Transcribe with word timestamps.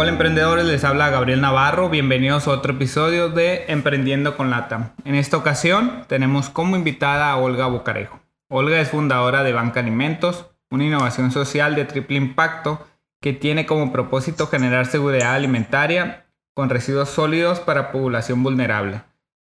Hola 0.00 0.12
emprendedores, 0.12 0.64
les 0.64 0.82
habla 0.84 1.10
Gabriel 1.10 1.42
Navarro, 1.42 1.90
bienvenidos 1.90 2.48
a 2.48 2.52
otro 2.52 2.72
episodio 2.72 3.28
de 3.28 3.66
Emprendiendo 3.68 4.34
con 4.34 4.48
Lata. 4.48 4.94
En 5.04 5.14
esta 5.14 5.36
ocasión 5.36 6.06
tenemos 6.08 6.48
como 6.48 6.74
invitada 6.74 7.30
a 7.30 7.36
Olga 7.36 7.66
Bocarejo. 7.66 8.18
Olga 8.48 8.80
es 8.80 8.88
fundadora 8.88 9.42
de 9.42 9.52
Banca 9.52 9.80
Alimentos, 9.80 10.46
una 10.70 10.86
innovación 10.86 11.32
social 11.32 11.74
de 11.74 11.84
triple 11.84 12.16
impacto 12.16 12.88
que 13.20 13.34
tiene 13.34 13.66
como 13.66 13.92
propósito 13.92 14.46
generar 14.46 14.86
seguridad 14.86 15.34
alimentaria 15.34 16.24
con 16.54 16.70
residuos 16.70 17.10
sólidos 17.10 17.60
para 17.60 17.92
población 17.92 18.42
vulnerable, 18.42 19.02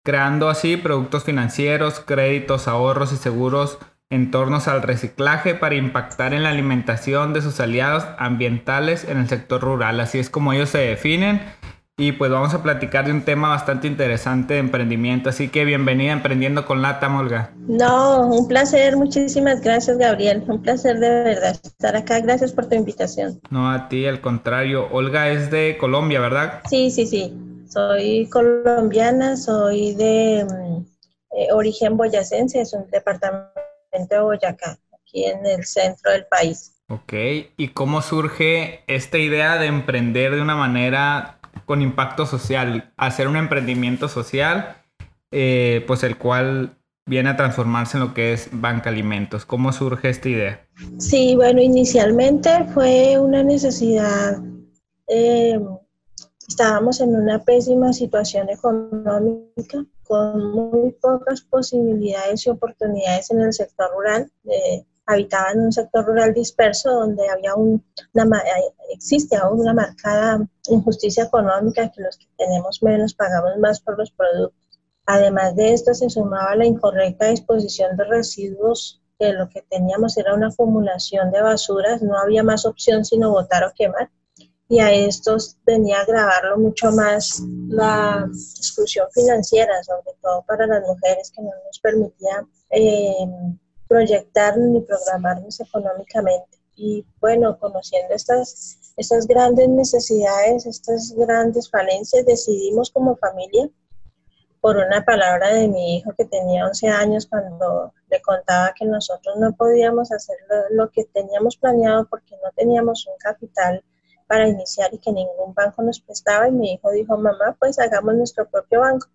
creando 0.05 0.47
así 0.47 0.77
productos 0.77 1.25
financieros, 1.25 1.99
créditos, 1.99 2.69
ahorros 2.69 3.11
y 3.11 3.17
seguros 3.17 3.79
entornos 4.09 4.67
al 4.67 4.81
reciclaje 4.81 5.53
para 5.53 5.75
impactar 5.75 6.33
en 6.33 6.43
la 6.43 6.49
alimentación 6.49 7.33
de 7.33 7.41
sus 7.41 7.59
aliados 7.59 8.05
ambientales 8.17 9.03
en 9.03 9.17
el 9.17 9.27
sector 9.27 9.61
rural. 9.61 9.99
Así 9.99 10.19
es 10.19 10.29
como 10.29 10.53
ellos 10.53 10.69
se 10.69 10.79
definen. 10.79 11.41
Y 11.99 12.11
pues 12.11 12.29
vamos 12.29 12.53
a 12.53 12.61
platicar 12.61 13.05
de 13.05 13.11
un 13.11 13.23
tema 13.23 13.49
bastante 13.49 13.87
interesante 13.87 14.53
de 14.53 14.59
emprendimiento. 14.59 15.29
Así 15.29 15.49
que 15.49 15.65
bienvenida 15.65 16.11
a 16.11 16.13
Emprendiendo 16.13 16.63
con 16.63 16.83
Lata, 16.83 17.07
Olga. 17.07 17.51
No, 17.67 18.27
un 18.27 18.47
placer. 18.47 18.95
Muchísimas 18.95 19.61
gracias, 19.61 19.97
Gabriel. 19.97 20.43
Un 20.47 20.61
placer 20.61 20.99
de 20.99 21.09
verdad 21.09 21.59
estar 21.63 21.95
acá. 21.95 22.19
Gracias 22.19 22.51
por 22.51 22.69
tu 22.69 22.75
invitación. 22.75 23.41
No, 23.49 23.71
a 23.71 23.89
ti, 23.89 24.05
al 24.05 24.21
contrario. 24.21 24.87
Olga 24.91 25.29
es 25.29 25.49
de 25.49 25.75
Colombia, 25.79 26.19
¿verdad? 26.19 26.61
Sí, 26.69 26.91
sí, 26.91 27.07
sí. 27.07 27.35
Soy 27.67 28.29
colombiana, 28.29 29.35
soy 29.35 29.95
de 29.95 30.45
mm, 30.47 30.85
eh, 31.31 31.47
origen 31.51 31.97
boyacense, 31.97 32.61
es 32.61 32.73
un 32.73 32.87
departamento 32.91 33.66
de 34.05 34.19
Boyacá, 34.19 34.77
aquí 34.93 35.25
en 35.25 35.45
el 35.45 35.65
centro 35.65 36.11
del 36.11 36.25
país. 36.25 36.73
Ok, 36.89 37.13
¿y 37.57 37.69
cómo 37.69 38.01
surge 38.01 38.81
esta 38.87 39.17
idea 39.17 39.57
de 39.57 39.67
emprender 39.67 40.35
de 40.35 40.41
una 40.41 40.55
manera 40.55 41.39
con 41.65 41.81
impacto 41.81 42.25
social, 42.25 42.93
hacer 42.95 43.27
un 43.27 43.35
emprendimiento 43.35 44.07
social, 44.07 44.77
eh, 45.31 45.83
pues 45.85 46.03
el 46.03 46.17
cual 46.17 46.77
viene 47.05 47.29
a 47.29 47.35
transformarse 47.35 47.97
en 47.97 48.03
lo 48.03 48.13
que 48.13 48.31
es 48.31 48.49
Banca 48.51 48.89
Alimentos? 48.89 49.45
¿Cómo 49.45 49.73
surge 49.73 50.09
esta 50.09 50.29
idea? 50.29 50.67
Sí, 50.97 51.35
bueno, 51.35 51.61
inicialmente 51.61 52.49
fue 52.73 53.17
una 53.19 53.43
necesidad. 53.43 54.37
Eh, 55.07 55.59
estábamos 56.47 57.01
en 57.01 57.15
una 57.15 57.43
pésima 57.43 57.91
situación 57.91 58.49
económica 58.49 59.85
con 60.03 60.51
muy 60.51 60.91
pocas 60.93 61.41
posibilidades 61.41 62.47
y 62.47 62.49
oportunidades 62.49 63.29
en 63.31 63.41
el 63.41 63.53
sector 63.53 63.91
rural. 63.93 64.31
Eh, 64.45 64.85
habitaba 65.05 65.51
en 65.51 65.61
un 65.61 65.71
sector 65.71 66.05
rural 66.05 66.33
disperso 66.33 66.91
donde 66.91 67.27
había 67.29 67.55
un, 67.55 67.83
una, 68.13 68.43
existe 68.89 69.35
aún 69.35 69.61
una 69.61 69.73
marcada 69.73 70.45
injusticia 70.69 71.25
económica 71.25 71.91
que 71.91 72.01
los 72.01 72.17
que 72.17 72.27
tenemos 72.37 72.81
menos 72.81 73.13
pagamos 73.13 73.57
más 73.59 73.79
por 73.81 73.97
los 73.97 74.11
productos. 74.11 74.79
Además 75.05 75.55
de 75.55 75.73
esto 75.73 75.93
se 75.93 76.09
sumaba 76.09 76.55
la 76.55 76.65
incorrecta 76.65 77.27
disposición 77.27 77.95
de 77.95 78.03
residuos 78.05 79.01
que 79.19 79.31
lo 79.31 79.49
que 79.49 79.63
teníamos 79.69 80.17
era 80.17 80.33
una 80.33 80.49
acumulación 80.49 81.31
de 81.31 81.41
basuras, 81.41 82.01
no 82.01 82.17
había 82.17 82.43
más 82.43 82.65
opción 82.65 83.03
sino 83.03 83.31
botar 83.31 83.63
o 83.63 83.71
quemar 83.73 84.09
y 84.69 84.79
a 84.79 84.91
estos 84.91 85.57
venía 85.65 85.99
a 85.99 86.01
agravarlo 86.01 86.57
mucho 86.57 86.91
más 86.91 87.41
la 87.69 88.25
exclusión 88.27 89.07
financiera, 89.13 89.81
sobre 89.83 90.17
todo 90.21 90.43
para 90.45 90.67
las 90.67 90.81
mujeres, 90.85 91.31
que 91.33 91.41
no 91.41 91.51
nos 91.65 91.79
permitía 91.79 92.45
eh, 92.71 93.15
proyectarnos 93.87 94.67
ni 94.69 94.81
programarnos 94.81 95.59
económicamente. 95.59 96.57
Y 96.75 97.05
bueno, 97.21 97.57
conociendo 97.57 98.13
estas, 98.13 98.93
estas 98.97 99.25
grandes 99.25 99.69
necesidades, 99.69 100.65
estas 100.65 101.13
grandes 101.15 101.69
falencias, 101.69 102.25
decidimos 102.25 102.91
como 102.91 103.15
familia, 103.15 103.69
por 104.59 104.75
una 104.75 105.05
palabra 105.05 105.53
de 105.53 105.67
mi 105.67 105.97
hijo 105.97 106.11
que 106.17 106.25
tenía 106.25 106.65
11 106.65 106.87
años 106.89 107.27
cuando 107.27 107.93
le 108.09 108.21
contaba 108.21 108.73
que 108.77 108.85
nosotros 108.85 109.37
no 109.37 109.53
podíamos 109.53 110.11
hacer 110.11 110.35
lo 110.71 110.89
que 110.89 111.05
teníamos 111.05 111.55
planeado 111.55 112.05
porque 112.09 112.35
no 112.43 112.51
teníamos 112.55 113.07
un 113.07 113.13
capital 113.17 113.83
para 114.27 114.47
iniciar 114.47 114.93
y 114.93 114.99
que 114.99 115.11
ningún 115.11 115.53
banco 115.53 115.81
nos 115.81 115.99
prestaba. 115.99 116.47
Y 116.47 116.51
mi 116.51 116.73
hijo 116.73 116.91
dijo, 116.91 117.17
mamá, 117.17 117.55
pues 117.59 117.79
hagamos 117.79 118.15
nuestro 118.15 118.47
propio 118.49 118.81
banco. 118.81 119.07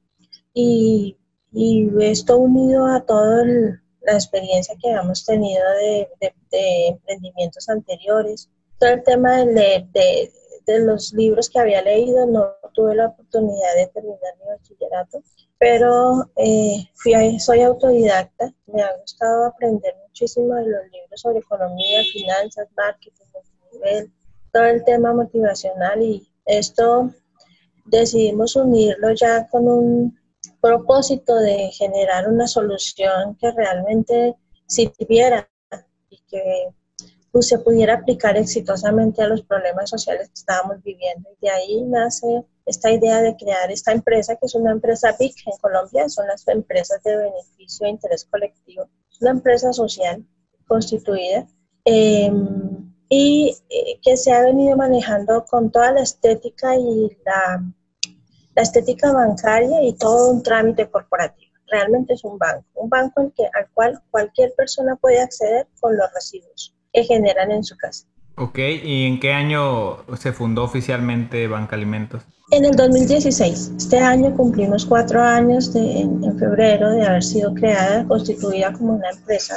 Y, 0.54 1.16
y 1.52 1.88
esto 2.00 2.38
unido 2.38 2.86
a 2.86 3.04
toda 3.04 3.44
la 3.44 4.14
experiencia 4.14 4.74
que 4.80 4.88
habíamos 4.88 5.24
tenido 5.24 5.62
de, 5.80 6.08
emprendimientos 6.88 7.68
anteriores, 7.68 8.50
todo 8.78 8.90
el 8.90 9.02
tema 9.04 9.44
de, 9.44 9.86
de, 9.92 10.32
de, 10.66 10.80
los 10.80 11.12
libros 11.12 11.48
que 11.48 11.60
había 11.60 11.82
leído, 11.82 12.26
no 12.26 12.54
tuve 12.74 12.94
la 12.94 13.06
oportunidad 13.06 13.74
de 13.76 13.86
terminar 13.88 14.34
mi 14.40 14.46
bachillerato, 14.46 15.22
pero 15.58 16.30
eh, 16.36 16.88
fui, 16.94 17.38
soy 17.38 17.62
autodidacta, 17.62 18.52
me 18.66 18.82
ha 18.82 18.96
gustado 18.98 19.46
aprender 19.46 19.94
muchísimo 20.08 20.54
de 20.56 20.66
los 20.66 20.82
libros 20.90 21.20
sobre 21.20 21.38
economía, 21.38 22.02
finanzas, 22.12 22.68
marketing, 22.76 23.24
nivel 23.72 24.12
todo 24.52 24.64
el 24.64 24.84
tema 24.84 25.12
motivacional 25.12 26.02
y 26.02 26.28
esto 26.44 27.10
decidimos 27.84 28.56
unirlo 28.56 29.12
ya 29.12 29.48
con 29.48 29.68
un 29.68 30.18
propósito 30.60 31.36
de 31.36 31.70
generar 31.72 32.28
una 32.28 32.46
solución 32.46 33.36
que 33.40 33.50
realmente 33.50 34.36
sirviera 34.66 35.48
y 36.08 36.18
que 36.28 36.68
pues, 37.32 37.48
se 37.48 37.58
pudiera 37.58 37.94
aplicar 37.94 38.36
exitosamente 38.36 39.22
a 39.22 39.26
los 39.26 39.42
problemas 39.42 39.90
sociales 39.90 40.28
que 40.28 40.34
estábamos 40.34 40.82
viviendo. 40.82 41.30
Y 41.30 41.46
de 41.46 41.50
ahí 41.50 41.82
nace 41.82 42.44
esta 42.66 42.92
idea 42.92 43.20
de 43.22 43.36
crear 43.36 43.70
esta 43.70 43.92
empresa, 43.92 44.36
que 44.36 44.46
es 44.46 44.54
una 44.54 44.70
empresa 44.70 45.16
BIC 45.18 45.46
en 45.46 45.58
Colombia, 45.60 46.08
son 46.08 46.26
las 46.28 46.46
empresas 46.46 47.02
de 47.02 47.16
beneficio 47.16 47.86
e 47.86 47.90
interés 47.90 48.24
colectivo. 48.26 48.88
Una 49.20 49.30
empresa 49.30 49.72
social 49.72 50.24
constituida. 50.66 51.46
Eh, 51.84 52.30
y 53.14 53.54
eh, 53.68 54.00
que 54.02 54.16
se 54.16 54.32
ha 54.32 54.42
venido 54.42 54.74
manejando 54.74 55.44
con 55.44 55.70
toda 55.70 55.92
la 55.92 56.00
estética 56.00 56.74
y 56.76 57.14
la, 57.26 57.62
la, 58.54 58.62
estética 58.62 59.12
bancaria 59.12 59.82
y 59.82 59.92
todo 59.98 60.30
un 60.30 60.42
trámite 60.42 60.88
corporativo. 60.88 61.52
Realmente 61.70 62.14
es 62.14 62.24
un 62.24 62.38
banco, 62.38 62.64
un 62.72 62.88
banco 62.88 63.20
al, 63.20 63.30
que, 63.36 63.44
al 63.44 63.68
cual 63.74 64.00
cualquier 64.10 64.54
persona 64.56 64.96
puede 64.96 65.20
acceder 65.20 65.68
con 65.78 65.94
los 65.94 66.06
residuos 66.14 66.74
que 66.90 67.04
generan 67.04 67.50
en 67.50 67.62
su 67.62 67.76
casa. 67.76 68.06
Ok, 68.38 68.58
¿y 68.82 69.04
en 69.04 69.20
qué 69.20 69.34
año 69.34 70.06
se 70.16 70.32
fundó 70.32 70.64
oficialmente 70.64 71.46
Banca 71.48 71.76
Alimentos? 71.76 72.22
En 72.50 72.64
el 72.64 72.74
2016. 72.74 73.72
Este 73.76 73.98
año 73.98 74.34
cumplimos 74.34 74.86
cuatro 74.86 75.22
años 75.22 75.74
de, 75.74 76.00
en 76.00 76.38
febrero 76.38 76.90
de 76.92 77.04
haber 77.04 77.22
sido 77.22 77.52
creada, 77.52 78.08
constituida 78.08 78.72
como 78.72 78.94
una 78.94 79.10
empresa 79.10 79.54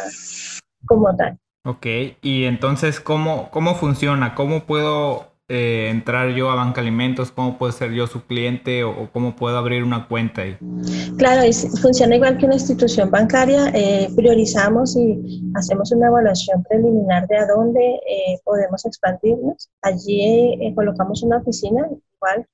como 0.86 1.16
tal. 1.16 1.40
Ok, 1.66 1.88
y 2.22 2.46
entonces, 2.46 3.00
¿cómo, 3.00 3.50
cómo 3.50 3.74
funciona? 3.74 4.36
¿Cómo 4.36 4.68
puedo 4.68 5.32
eh, 5.48 5.88
entrar 5.90 6.30
yo 6.36 6.52
a 6.52 6.56
Banca 6.56 6.80
Alimentos? 6.80 7.32
¿Cómo 7.32 7.58
puedo 7.58 7.72
ser 7.72 7.92
yo 7.92 8.06
su 8.06 8.24
cliente 8.28 8.84
o, 8.84 9.10
cómo 9.12 9.36
puedo 9.36 9.58
abrir 9.58 9.84
una 9.84 10.08
cuenta 10.08 10.44
ahí? 10.44 10.60
Claro, 11.18 11.42
funciona 11.82 12.18
igual 12.18 12.38
que 12.38 12.46
una 12.46 12.54
institución 12.54 13.10
bancaria. 13.10 13.72
Eh, 13.74 14.10
priorizamos 14.16 14.96
y 14.96 15.42
hacemos 15.56 15.92
una 15.92 16.06
evaluación 16.06 16.64
preliminar 16.70 17.28
de 17.28 17.38
a 17.38 17.48
dónde 17.48 17.82
eh, 17.82 18.40
podemos 18.44 18.86
expandirnos. 18.86 19.68
Allí 19.82 20.72
colocamos 20.76 21.24
una 21.24 21.38
oficina, 21.38 21.90
igual 22.16 22.48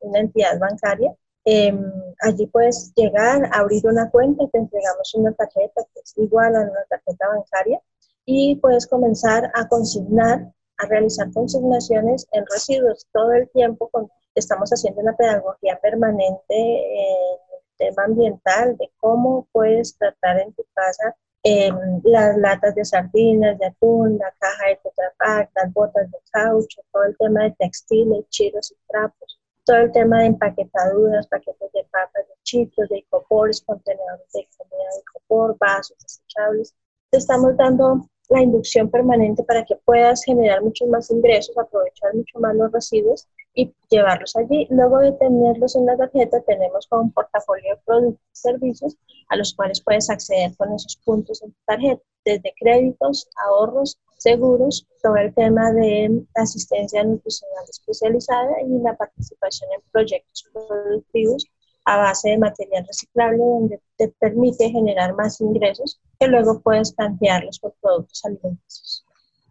una 0.00 0.20
entidad 0.20 0.58
bancaria. 0.58 1.14
Em, 1.46 1.90
allí 2.20 2.46
puedes 2.48 2.92
llegar, 2.94 3.48
abrir 3.50 3.86
una 3.86 4.10
cuenta, 4.10 4.46
te 4.52 4.58
entregamos 4.58 5.14
una 5.14 5.32
tarjeta 5.32 5.82
que 5.94 6.00
es 6.00 6.12
igual 6.18 6.54
a 6.54 6.60
una 6.60 6.84
tarjeta 6.90 7.28
bancaria 7.28 7.80
y 8.30 8.56
puedes 8.56 8.86
comenzar 8.86 9.50
a 9.54 9.66
consignar, 9.68 10.52
a 10.76 10.86
realizar 10.86 11.32
consignaciones 11.32 12.28
en 12.32 12.44
residuos 12.52 13.06
todo 13.10 13.32
el 13.32 13.48
tiempo. 13.48 13.90
estamos 14.34 14.68
haciendo 14.68 15.00
una 15.00 15.16
pedagogía 15.16 15.80
permanente 15.80 16.54
en 16.54 17.38
el 17.56 17.76
tema 17.78 18.04
ambiental, 18.04 18.76
de 18.76 18.90
cómo 18.98 19.48
puedes 19.50 19.96
tratar 19.96 20.40
en 20.40 20.52
tu 20.52 20.62
casa 20.74 21.16
em, 21.42 22.02
las 22.04 22.36
latas 22.36 22.74
de 22.74 22.84
sardinas, 22.84 23.58
de 23.58 23.64
atún, 23.64 24.18
la 24.18 24.30
caja 24.38 24.66
de 24.66 24.76
tetrapack, 24.76 25.50
las 25.54 25.72
botas 25.72 26.10
de 26.10 26.18
caucho, 26.30 26.82
todo 26.92 27.04
el 27.04 27.16
tema 27.16 27.44
de 27.44 27.52
textiles, 27.52 28.28
chiros 28.28 28.70
y 28.72 28.76
trapos, 28.88 29.40
todo 29.64 29.78
el 29.78 29.92
tema 29.92 30.18
de 30.18 30.26
empaquetaduras, 30.26 31.26
paquetes 31.28 31.72
de 31.72 31.82
papas, 31.84 32.28
de 32.28 32.34
chicos, 32.42 32.90
de 32.90 32.98
icopores, 32.98 33.62
contenedores 33.62 34.30
de 34.34 34.46
comida 34.58 34.90
de 34.92 35.00
icopor, 35.00 35.56
vasos 35.58 35.96
desechables. 35.98 36.74
Te 37.10 37.16
estamos 37.16 37.56
dando 37.56 38.06
la 38.28 38.42
inducción 38.42 38.90
permanente 38.90 39.42
para 39.42 39.64
que 39.64 39.76
puedas 39.76 40.22
generar 40.22 40.62
muchos 40.62 40.88
más 40.88 41.10
ingresos, 41.10 41.56
aprovechar 41.56 42.14
mucho 42.14 42.38
más 42.38 42.54
los 42.54 42.70
residuos 42.70 43.26
y 43.54 43.72
llevarlos 43.88 44.36
allí. 44.36 44.66
Luego 44.70 44.98
de 44.98 45.12
tenerlos 45.12 45.76
en 45.76 45.86
la 45.86 45.96
tarjeta, 45.96 46.40
tenemos 46.42 46.86
como 46.86 47.02
un 47.02 47.12
portafolio 47.12 47.74
de 47.74 47.80
productos 47.84 48.26
y 48.32 48.36
servicios 48.36 48.96
a 49.28 49.36
los 49.36 49.54
cuales 49.54 49.82
puedes 49.82 50.10
acceder 50.10 50.56
con 50.56 50.72
esos 50.74 50.96
puntos 51.04 51.42
en 51.42 51.52
tu 51.52 51.58
tarjeta, 51.66 52.02
desde 52.24 52.54
créditos, 52.58 53.28
ahorros, 53.46 53.98
seguros, 54.18 54.86
sobre 55.02 55.26
el 55.26 55.34
tema 55.34 55.72
de 55.72 56.24
asistencia 56.34 57.02
nutricional 57.04 57.64
especializada 57.68 58.60
y 58.62 58.82
la 58.82 58.96
participación 58.96 59.70
en 59.72 59.80
proyectos 59.90 60.44
productivos 60.52 61.46
a 61.88 61.96
base 61.96 62.30
de 62.30 62.38
material 62.38 62.84
reciclable 62.86 63.38
donde 63.38 63.80
te 63.96 64.08
permite 64.08 64.68
generar 64.70 65.14
más 65.14 65.40
ingresos 65.40 66.00
que 66.20 66.28
luego 66.28 66.60
puedes 66.60 66.92
plantearlos 66.92 67.58
por 67.58 67.74
productos 67.80 68.22
alimenticios. 68.26 69.06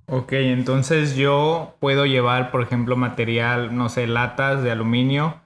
Ok, 0.08 0.34
entonces 0.34 1.16
yo 1.16 1.76
puedo 1.80 2.06
llevar, 2.06 2.52
por 2.52 2.62
ejemplo, 2.62 2.96
material, 2.96 3.76
no 3.76 3.90
sé, 3.90 4.06
latas 4.06 4.64
de 4.64 4.72
aluminio 4.72 5.42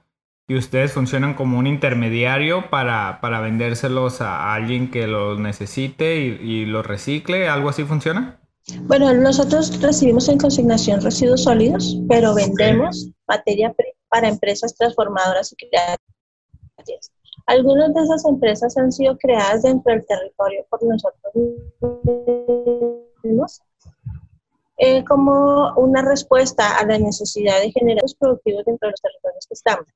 y 0.46 0.56
ustedes 0.56 0.92
funcionan 0.92 1.34
como 1.34 1.58
un 1.58 1.66
intermediario 1.66 2.68
para, 2.68 3.20
para 3.22 3.40
vendérselos 3.40 4.20
a 4.20 4.54
alguien 4.54 4.90
que 4.90 5.06
los 5.06 5.38
necesite 5.38 6.20
y, 6.20 6.26
y 6.40 6.66
los 6.66 6.84
recicle, 6.84 7.48
¿algo 7.48 7.70
así 7.70 7.84
funciona? 7.84 8.38
Bueno, 8.82 9.12
nosotros 9.14 9.80
recibimos 9.80 10.28
en 10.28 10.38
consignación 10.38 11.00
residuos 11.00 11.44
sólidos, 11.44 11.98
pero 12.08 12.34
vendemos 12.34 13.08
materia 13.26 13.74
para 14.08 14.28
empresas 14.28 14.76
transformadoras 14.76 15.52
y 15.52 15.56
creativas 16.84 17.12
algunas 17.46 17.92
de 17.94 18.00
esas 18.02 18.24
empresas 18.24 18.76
han 18.76 18.92
sido 18.92 19.16
creadas 19.18 19.62
dentro 19.62 19.92
del 19.92 20.06
territorio 20.06 20.64
por 20.68 20.82
nosotros 20.84 21.32
mismos 23.22 23.62
eh, 24.78 25.04
como 25.04 25.72
una 25.76 26.02
respuesta 26.02 26.78
a 26.78 26.86
la 26.86 26.98
necesidad 26.98 27.60
de 27.60 27.70
generar 27.70 28.04
productivos 28.18 28.64
dentro 28.64 28.88
de 28.88 28.92
los 28.92 29.00
territorios 29.00 29.46
que 29.46 29.54
estamos. 29.54 29.86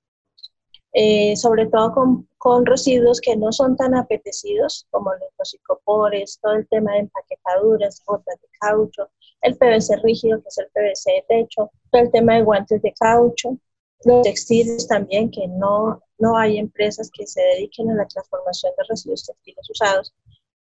Eh, 0.98 1.36
sobre 1.36 1.66
todo 1.66 1.92
con, 1.92 2.28
con, 2.38 2.64
residuos 2.64 3.20
que 3.20 3.36
no 3.36 3.52
son 3.52 3.76
tan 3.76 3.94
apetecidos 3.94 4.86
como 4.90 5.12
los 5.12 5.50
psicopores, 5.50 6.38
todo 6.40 6.54
el 6.54 6.66
tema 6.68 6.92
de 6.92 7.00
empaquetaduras, 7.00 8.02
botas 8.06 8.40
de 8.40 8.48
caucho, 8.58 9.10
el 9.42 9.58
PVC 9.58 9.96
rígido, 10.02 10.40
que 10.40 10.48
es 10.48 10.58
el 10.58 10.68
PVC 10.68 11.10
de 11.10 11.24
techo, 11.28 11.70
todo 11.90 12.02
el 12.02 12.10
tema 12.10 12.34
de 12.34 12.42
guantes 12.44 12.80
de 12.80 12.94
caucho, 12.98 13.58
los 14.04 14.22
textiles 14.22 14.86
también, 14.86 15.30
que 15.30 15.46
no, 15.48 16.00
no 16.18 16.36
hay 16.36 16.58
empresas 16.58 17.10
que 17.12 17.26
se 17.26 17.40
dediquen 17.40 17.90
a 17.90 17.94
la 17.94 18.06
transformación 18.06 18.72
de 18.76 18.84
residuos 18.88 19.24
textiles 19.24 19.70
usados. 19.70 20.14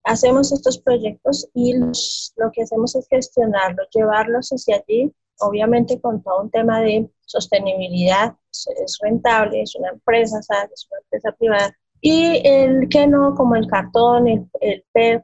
Hacemos 0.03 0.51
estos 0.51 0.77
proyectos 0.79 1.47
y 1.53 1.73
lo 1.75 2.51
que 2.51 2.63
hacemos 2.63 2.95
es 2.95 3.07
gestionarlos, 3.07 3.87
llevarlos 3.93 4.49
hacia 4.49 4.77
allí, 4.77 5.11
obviamente 5.39 5.99
con 5.99 6.21
todo 6.21 6.43
un 6.43 6.51
tema 6.51 6.81
de 6.81 7.09
sostenibilidad, 7.25 8.35
es 8.51 8.97
rentable, 9.01 9.61
es 9.61 9.75
una 9.75 9.89
empresa, 9.89 10.39
es 10.39 10.87
una 10.91 10.99
empresa 11.01 11.31
privada, 11.37 11.77
y 12.01 12.41
el 12.45 12.89
que 12.89 13.07
no, 13.07 13.33
como 13.33 13.55
el 13.55 13.65
cartón, 13.67 14.27
el, 14.27 14.45
el 14.59 14.83
PET, 14.91 15.23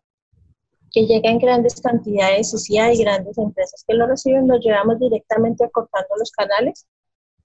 que 0.92 1.06
llega 1.06 1.30
en 1.30 1.40
grandes 1.40 1.80
cantidades 1.82 2.54
y 2.54 2.58
si 2.58 2.78
hay 2.78 2.98
grandes 2.98 3.38
empresas 3.38 3.84
que 3.88 3.94
lo 3.94 4.08
reciben, 4.08 4.48
lo 4.48 4.58
llevamos 4.58 4.98
directamente 5.00 5.66
acortando 5.66 6.16
los 6.18 6.32
canales 6.32 6.88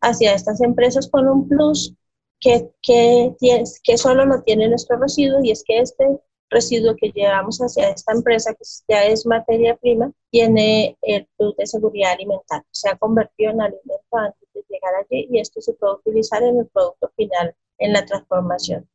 hacia 0.05 0.35
estas 0.35 0.61
empresas 0.61 1.09
con 1.09 1.29
un 1.29 1.49
plus 1.49 1.95
que, 2.41 2.71
que, 2.83 3.35
que 3.83 3.99
solo 3.99 4.25
lo 4.25 4.43
tiene 4.43 4.69
nuestro 4.69 4.99
residuo 4.99 5.41
y 5.43 5.51
es 5.51 5.65
que 5.67 5.81
este 5.81 6.21
residuo 6.51 6.95
que 6.97 7.11
llevamos 7.11 7.59
hacia 7.59 7.91
esta 7.91 8.13
empresa, 8.13 8.55
que 8.55 8.65
ya 8.89 9.05
es 9.05 9.27
materia 9.27 9.77
prima, 9.77 10.13
tiene 10.31 10.97
el 11.03 11.27
plus 11.37 11.57
de 11.57 11.67
seguridad 11.67 12.13
alimentaria. 12.13 12.67
Se 12.71 12.89
ha 12.89 12.97
convertido 12.97 13.51
en 13.51 13.61
alimento 13.61 14.17
antes 14.17 14.49
de 14.55 14.63
llegar 14.69 14.95
allí 14.95 15.29
y 15.31 15.41
esto 15.41 15.61
se 15.61 15.73
puede 15.75 15.95
utilizar 15.95 16.43
en 16.43 16.59
el 16.59 16.67
producto 16.69 17.11
final, 17.17 17.55
en 17.79 17.93
la 17.93 18.05
transformación. 18.05 18.89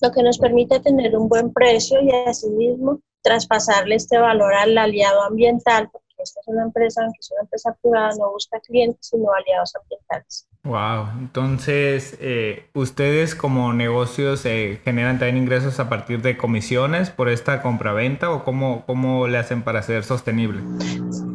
Lo 0.00 0.10
que 0.10 0.22
nos 0.22 0.38
permite 0.38 0.80
tener 0.80 1.16
un 1.16 1.28
buen 1.28 1.52
precio 1.52 2.00
y 2.02 2.10
asimismo 2.10 3.00
traspasarle 3.22 3.94
este 3.94 4.18
valor 4.18 4.54
al 4.54 4.76
aliado 4.76 5.22
ambiental, 5.22 5.90
esta 6.26 6.40
es 6.40 6.48
una 6.48 6.64
empresa, 6.64 7.02
aunque 7.02 7.18
es 7.20 7.30
una 7.32 7.42
empresa 7.42 7.76
privada, 7.80 8.10
no 8.18 8.32
busca 8.32 8.60
clientes, 8.60 9.08
sino 9.08 9.32
aliados 9.32 9.72
ambientales. 9.76 10.48
Wow, 10.64 11.20
entonces 11.20 12.16
eh, 12.20 12.68
ustedes 12.74 13.34
como 13.36 13.72
negocios 13.72 14.44
eh, 14.46 14.80
generan 14.84 15.18
también 15.18 15.36
ingresos 15.36 15.78
a 15.78 15.88
partir 15.88 16.22
de 16.22 16.36
comisiones 16.36 17.10
por 17.10 17.28
esta 17.28 17.62
compraventa 17.62 18.30
o 18.30 18.42
cómo, 18.42 18.84
cómo 18.84 19.28
le 19.28 19.38
hacen 19.38 19.62
para 19.62 19.82
ser 19.82 20.02
sostenible? 20.02 20.62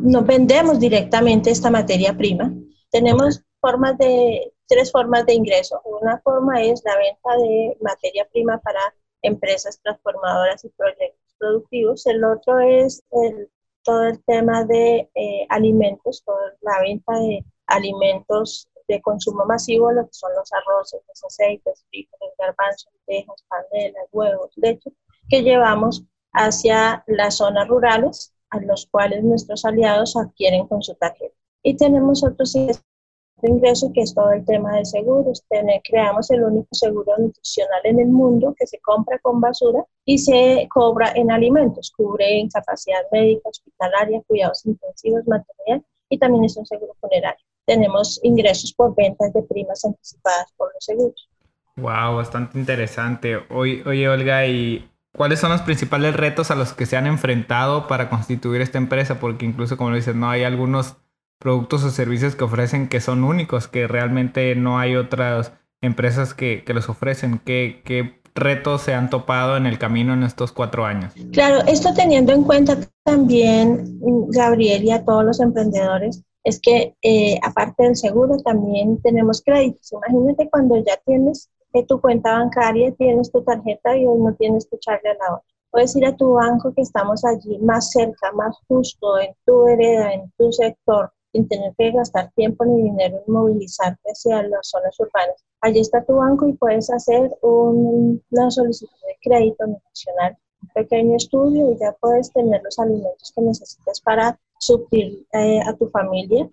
No 0.02 0.22
vendemos 0.22 0.80
directamente 0.80 1.50
esta 1.50 1.70
materia 1.70 2.18
prima. 2.18 2.52
Tenemos 2.92 3.42
formas 3.62 3.98
de, 3.98 4.52
tres 4.68 4.92
formas 4.92 5.26
de 5.26 5.34
ingreso. 5.34 5.82
Una 5.86 6.20
forma 6.20 6.62
es 6.62 6.82
la 6.84 6.96
venta 6.98 7.44
de 7.44 7.78
materia 7.82 8.28
prima 8.32 8.58
para 8.60 8.80
empresas 9.22 9.80
transformadoras 9.82 10.66
y 10.66 10.70
proyectos 10.70 11.36
productivos. 11.38 12.06
El 12.08 12.24
otro 12.24 12.60
es 12.60 13.04
el 13.12 13.50
todo 13.84 14.06
el 14.06 14.24
tema 14.24 14.64
de 14.66 15.10
eh, 15.16 15.46
alimentos, 15.50 16.24
toda 16.26 16.54
la 16.62 16.80
venta 16.82 17.14
de 17.14 17.46
alimentos 17.68 18.68
de 18.88 19.02
consumo 19.02 19.46
masivo, 19.46 19.92
lo 19.92 20.06
que 20.06 20.14
son 20.14 20.32
los 20.36 20.52
arroces, 20.54 21.02
los 21.08 21.24
aceites, 21.24 21.86
frijoles, 21.90 22.36
garbanzos, 22.38 22.92
lentejas, 23.08 23.44
panelas, 23.48 24.06
huevos, 24.12 24.52
leche, 24.56 24.92
que 25.30 25.44
llevamos 25.44 26.04
hacia 26.34 27.04
las 27.08 27.38
zonas 27.38 27.68
rurales, 27.68 28.34
a 28.50 28.60
los 28.60 28.88
cuales 28.88 29.24
nuestros 29.24 29.64
aliados 29.66 30.16
adquieren 30.18 30.68
con 30.68 30.82
su 30.82 30.94
tarjeta. 30.96 31.36
Y 31.64 31.76
tenemos 31.76 32.24
otros 32.24 32.56
ingreso, 33.48 33.92
que 33.94 34.02
es 34.02 34.14
todo 34.14 34.32
el 34.32 34.46
tema 34.46 34.76
de 34.78 34.86
seguros. 34.86 35.44
creamos 35.84 36.30
el 36.32 36.44
único 36.44 36.70
seguro 36.72 37.14
nutricional 37.18 37.82
en 37.84 38.00
el 38.00 38.08
mundo 38.08 38.56
que 38.58 38.68
se 38.68 38.80
compra 38.80 39.20
con 39.20 39.40
basura 39.42 39.84
y 40.06 40.18
se 40.18 40.68
cobra 40.70 41.12
en 41.16 41.32
alimentos. 41.32 41.92
Cubre 41.96 42.38
incapacidad 42.38 43.02
médica, 43.12 43.50
hospitalaria, 43.50 44.22
cuidados 44.28 44.66
intensivos, 44.66 45.28
material 45.28 45.84
y 46.10 46.18
también 46.18 46.46
es 46.46 46.58
un 46.58 46.66
seguro 46.66 46.94
funerario. 47.00 47.44
Tenemos 47.66 48.20
ingresos 48.24 48.74
por 48.74 48.96
ventas 48.96 49.34
de 49.34 49.44
primas 49.44 49.84
anticipadas 49.86 50.52
por 50.58 50.72
los 50.74 50.84
seguros. 50.84 51.30
Wow, 51.78 52.18
bastante 52.18 52.60
interesante. 52.60 53.38
Oye, 53.50 53.84
oye 53.86 54.10
Olga, 54.10 54.46
¿y 54.46 54.90
cuáles 55.16 55.40
son 55.40 55.52
los 55.52 55.62
principales 55.62 56.16
retos 56.16 56.52
a 56.52 56.56
los 56.56 56.74
que 56.74 56.86
se 56.86 56.98
han 56.98 57.08
enfrentado 57.08 57.88
para 57.88 58.10
constituir 58.10 58.62
esta 58.62 58.78
empresa? 58.78 59.20
Porque 59.20 59.46
incluso, 59.46 59.78
como 59.78 59.92
lo 59.92 59.96
dices, 59.96 60.16
no 60.16 60.30
hay 60.30 60.44
algunos 60.44 60.98
productos 61.42 61.84
o 61.84 61.90
servicios 61.90 62.36
que 62.36 62.44
ofrecen 62.46 62.88
que 62.88 63.02
son 63.02 63.24
únicos, 63.24 63.68
que 63.68 63.88
realmente 63.88 64.56
no 64.56 64.80
hay 64.80 64.96
otras 64.96 65.52
empresas 65.82 66.34
que, 66.34 66.64
que 66.64 66.74
los 66.74 66.88
ofrecen. 66.88 67.42
¿Qué, 67.44 67.82
¿Qué, 67.84 68.22
retos 68.36 68.82
se 68.82 68.94
han 68.94 69.10
topado 69.10 69.58
en 69.58 69.66
el 69.66 69.78
camino 69.78 70.14
en 70.14 70.24
estos 70.24 70.52
cuatro 70.52 70.86
años? 70.86 71.14
Claro, 71.32 71.60
esto 71.68 71.94
teniendo 71.94 72.32
en 72.32 72.44
cuenta 72.44 72.78
también, 73.04 74.00
Gabriel, 74.30 74.84
y 74.84 74.92
a 74.92 75.04
todos 75.04 75.26
los 75.26 75.40
emprendedores, 75.40 76.24
es 76.44 76.60
que 76.60 76.96
eh, 77.02 77.40
aparte 77.44 77.84
del 77.84 77.96
seguro 77.96 78.38
también 78.38 79.02
tenemos 79.02 79.42
créditos. 79.44 79.92
Imagínate 79.92 80.50
cuando 80.50 80.78
ya 80.78 80.98
tienes 81.06 81.50
eh, 81.74 81.86
tu 81.86 82.02
cuenta 82.02 82.34
bancaria, 82.34 82.92
tienes 82.96 83.32
tu 83.32 83.44
tarjeta 83.44 83.96
y 83.96 84.06
hoy 84.06 84.20
no 84.20 84.34
tienes 84.36 84.66
que 84.66 84.78
echarle 84.78 85.10
a 85.10 85.14
la 85.14 85.36
otra. 85.36 85.46
Puedes 85.70 85.96
ir 85.96 86.06
a 86.06 86.16
tu 86.16 86.34
banco 86.34 86.74
que 86.74 86.82
estamos 86.82 87.24
allí 87.24 87.58
más 87.60 87.92
cerca, 87.92 88.32
más 88.34 88.58
justo, 88.68 89.20
en 89.20 89.34
tu 89.46 89.68
hereda, 89.68 90.14
en 90.14 90.32
tu 90.38 90.52
sector, 90.52 91.14
sin 91.32 91.48
tener 91.48 91.74
que 91.78 91.92
gastar 91.92 92.32
tiempo 92.34 92.66
ni 92.66 92.84
dinero 92.84 93.24
en 93.26 93.34
movilizarte 93.34 94.10
hacia 94.10 94.44
las 94.44 94.68
zonas 94.70 95.00
urbanas. 95.00 95.44
Allí 95.62 95.80
está 95.80 96.04
tu 96.04 96.16
banco 96.16 96.48
y 96.48 96.54
puedes 96.54 96.90
hacer 96.90 97.32
una 97.42 98.52
solicitud 98.52 98.96
de 99.08 99.18
crédito 99.22 99.66
nacional, 99.66 100.38
un 100.62 100.70
pequeño 100.70 101.16
estudio 101.16 101.72
y 101.72 101.78
ya 101.80 101.96
puedes 102.00 102.32
tener 102.32 102.62
los 102.64 102.78
alimentos 102.80 103.32
que 103.36 103.42
necesitas 103.42 104.02
para 104.02 104.40
suplir 104.60 105.26
eh, 105.34 105.60
a 105.66 105.76
tu 105.76 105.90
familia 105.90 106.50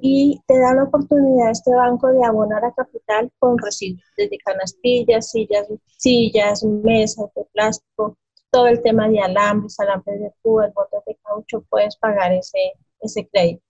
y, 0.00 0.40
te 0.46 0.58
da 0.58 0.74
la 0.74 0.84
oportunidad 0.84 1.50
este 1.50 1.74
banco 1.74 2.08
de 2.08 2.24
abonar 2.24 2.64
a 2.64 2.72
capital 2.72 3.30
con 3.38 3.58
residuos, 3.58 4.02
desde 4.16 4.38
canastillas, 4.38 5.30
sillas, 5.30 5.66
sillas, 5.98 6.64
mesas 6.64 7.26
de 7.34 7.44
plástico, 7.52 8.16
todo 8.50 8.68
el 8.68 8.80
tema 8.80 9.08
de 9.08 9.20
alambres, 9.20 9.78
alambres 9.78 10.20
de 10.20 10.32
púas, 10.42 10.72
botas 10.72 11.04
de 11.04 11.16
caucho, 11.22 11.62
puedes 11.68 11.96
pagar 11.96 12.32
ese, 12.32 12.72
ese 13.00 13.28
crédito. 13.28 13.62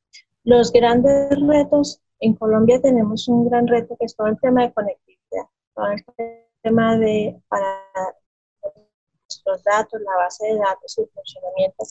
Los 0.46 0.70
grandes 0.70 1.28
retos, 1.44 2.00
en 2.20 2.34
Colombia 2.34 2.80
tenemos 2.80 3.26
un 3.26 3.48
gran 3.48 3.66
reto 3.66 3.96
que 3.98 4.06
es 4.06 4.14
todo 4.14 4.28
el 4.28 4.38
tema 4.38 4.62
de 4.62 4.72
conectividad, 4.72 5.46
todo 5.74 5.86
el 5.86 6.04
tema 6.62 6.96
de 6.98 7.36
para 7.48 7.82
nuestros 9.22 9.64
datos, 9.64 10.00
la 10.00 10.16
base 10.18 10.46
de 10.46 10.56
datos 10.56 10.98
y 10.98 11.00
el 11.00 11.08
funcionamiento 11.08 11.84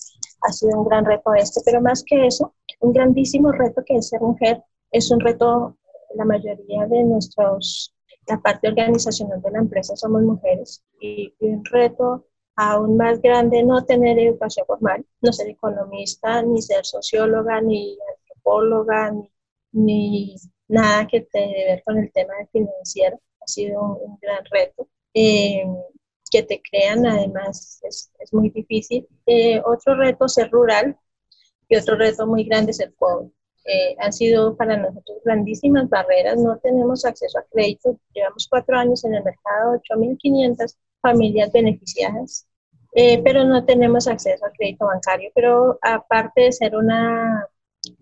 ha 0.44 0.54
sido 0.54 0.80
un 0.80 0.86
gran 0.86 1.04
reto 1.04 1.34
este, 1.34 1.60
pero 1.66 1.82
más 1.82 2.02
que 2.06 2.28
eso, 2.28 2.54
un 2.80 2.94
grandísimo 2.94 3.52
reto 3.52 3.84
que 3.86 3.98
es 3.98 4.08
ser 4.08 4.22
mujer, 4.22 4.64
es 4.90 5.12
un 5.12 5.20
reto, 5.20 5.76
la 6.14 6.24
mayoría 6.24 6.86
de 6.88 7.04
nuestros, 7.04 7.94
la 8.26 8.40
parte 8.40 8.70
organizacional 8.70 9.42
de 9.42 9.52
la 9.52 9.60
empresa 9.60 9.98
somos 9.98 10.22
mujeres 10.22 10.82
y, 11.02 11.34
un 11.42 11.62
reto 11.66 12.26
aún 12.56 12.96
más 12.96 13.22
grande 13.22 13.64
no 13.64 13.84
tener 13.84 14.18
educación 14.18 14.66
formal, 14.66 15.06
no 15.20 15.34
ser 15.34 15.50
economista, 15.50 16.42
ni 16.42 16.62
ser 16.62 16.86
socióloga, 16.86 17.60
ni 17.60 17.98
antropóloga, 18.46 19.12
ni, 19.12 19.32
ni 19.72 20.36
nada 20.68 21.08
que 21.08 21.22
tenga 21.22 21.54
que 21.54 21.66
ver 21.66 21.84
con 21.84 21.98
el 21.98 22.12
tema 22.12 22.34
de 22.40 22.48
financiero. 22.48 23.20
Ha 23.42 23.48
sido 23.48 23.82
un, 23.82 24.18
gran 24.22 24.44
reto. 24.52 24.88
Eh, 25.14 25.64
que 26.32 26.44
te 26.44 26.62
crean, 26.62 27.06
además, 27.06 27.80
es, 27.84 28.12
es 28.20 28.34
muy 28.34 28.50
difícil. 28.50 29.08
Eh, 29.26 29.62
otro 29.64 29.96
reto 29.96 30.28
ser 30.28 30.50
rural 30.50 30.98
y 31.70 31.76
otro 31.78 31.96
reto 31.96 32.26
muy 32.28 32.44
grande 32.46 32.72
es 32.72 32.80
el 32.80 32.92
pobre. 32.94 33.30
Eh, 33.66 33.96
han 34.00 34.12
sido 34.12 34.56
para 34.58 34.78
nosotros 34.78 35.20
grandísimas 35.24 35.90
barreras, 35.90 36.38
no 36.38 36.58
tenemos 36.58 37.06
acceso 37.06 37.40
a 37.40 37.46
crédito, 37.52 38.00
llevamos 38.14 38.48
cuatro 38.50 38.78
años 38.78 39.04
en 39.06 39.16
el 39.16 39.24
mercado, 39.24 39.80
8.500 39.90 40.76
familias 41.02 41.52
beneficiadas, 41.52 42.48
pero 43.24 43.44
no 43.44 43.66
tenemos 43.66 44.08
acceso 44.08 44.46
a 44.46 44.52
crédito 44.52 44.86
bancario, 44.86 45.32
pero 45.34 45.80
aparte 45.82 46.42
de 46.42 46.52
ser 46.52 46.76
una 46.76 47.48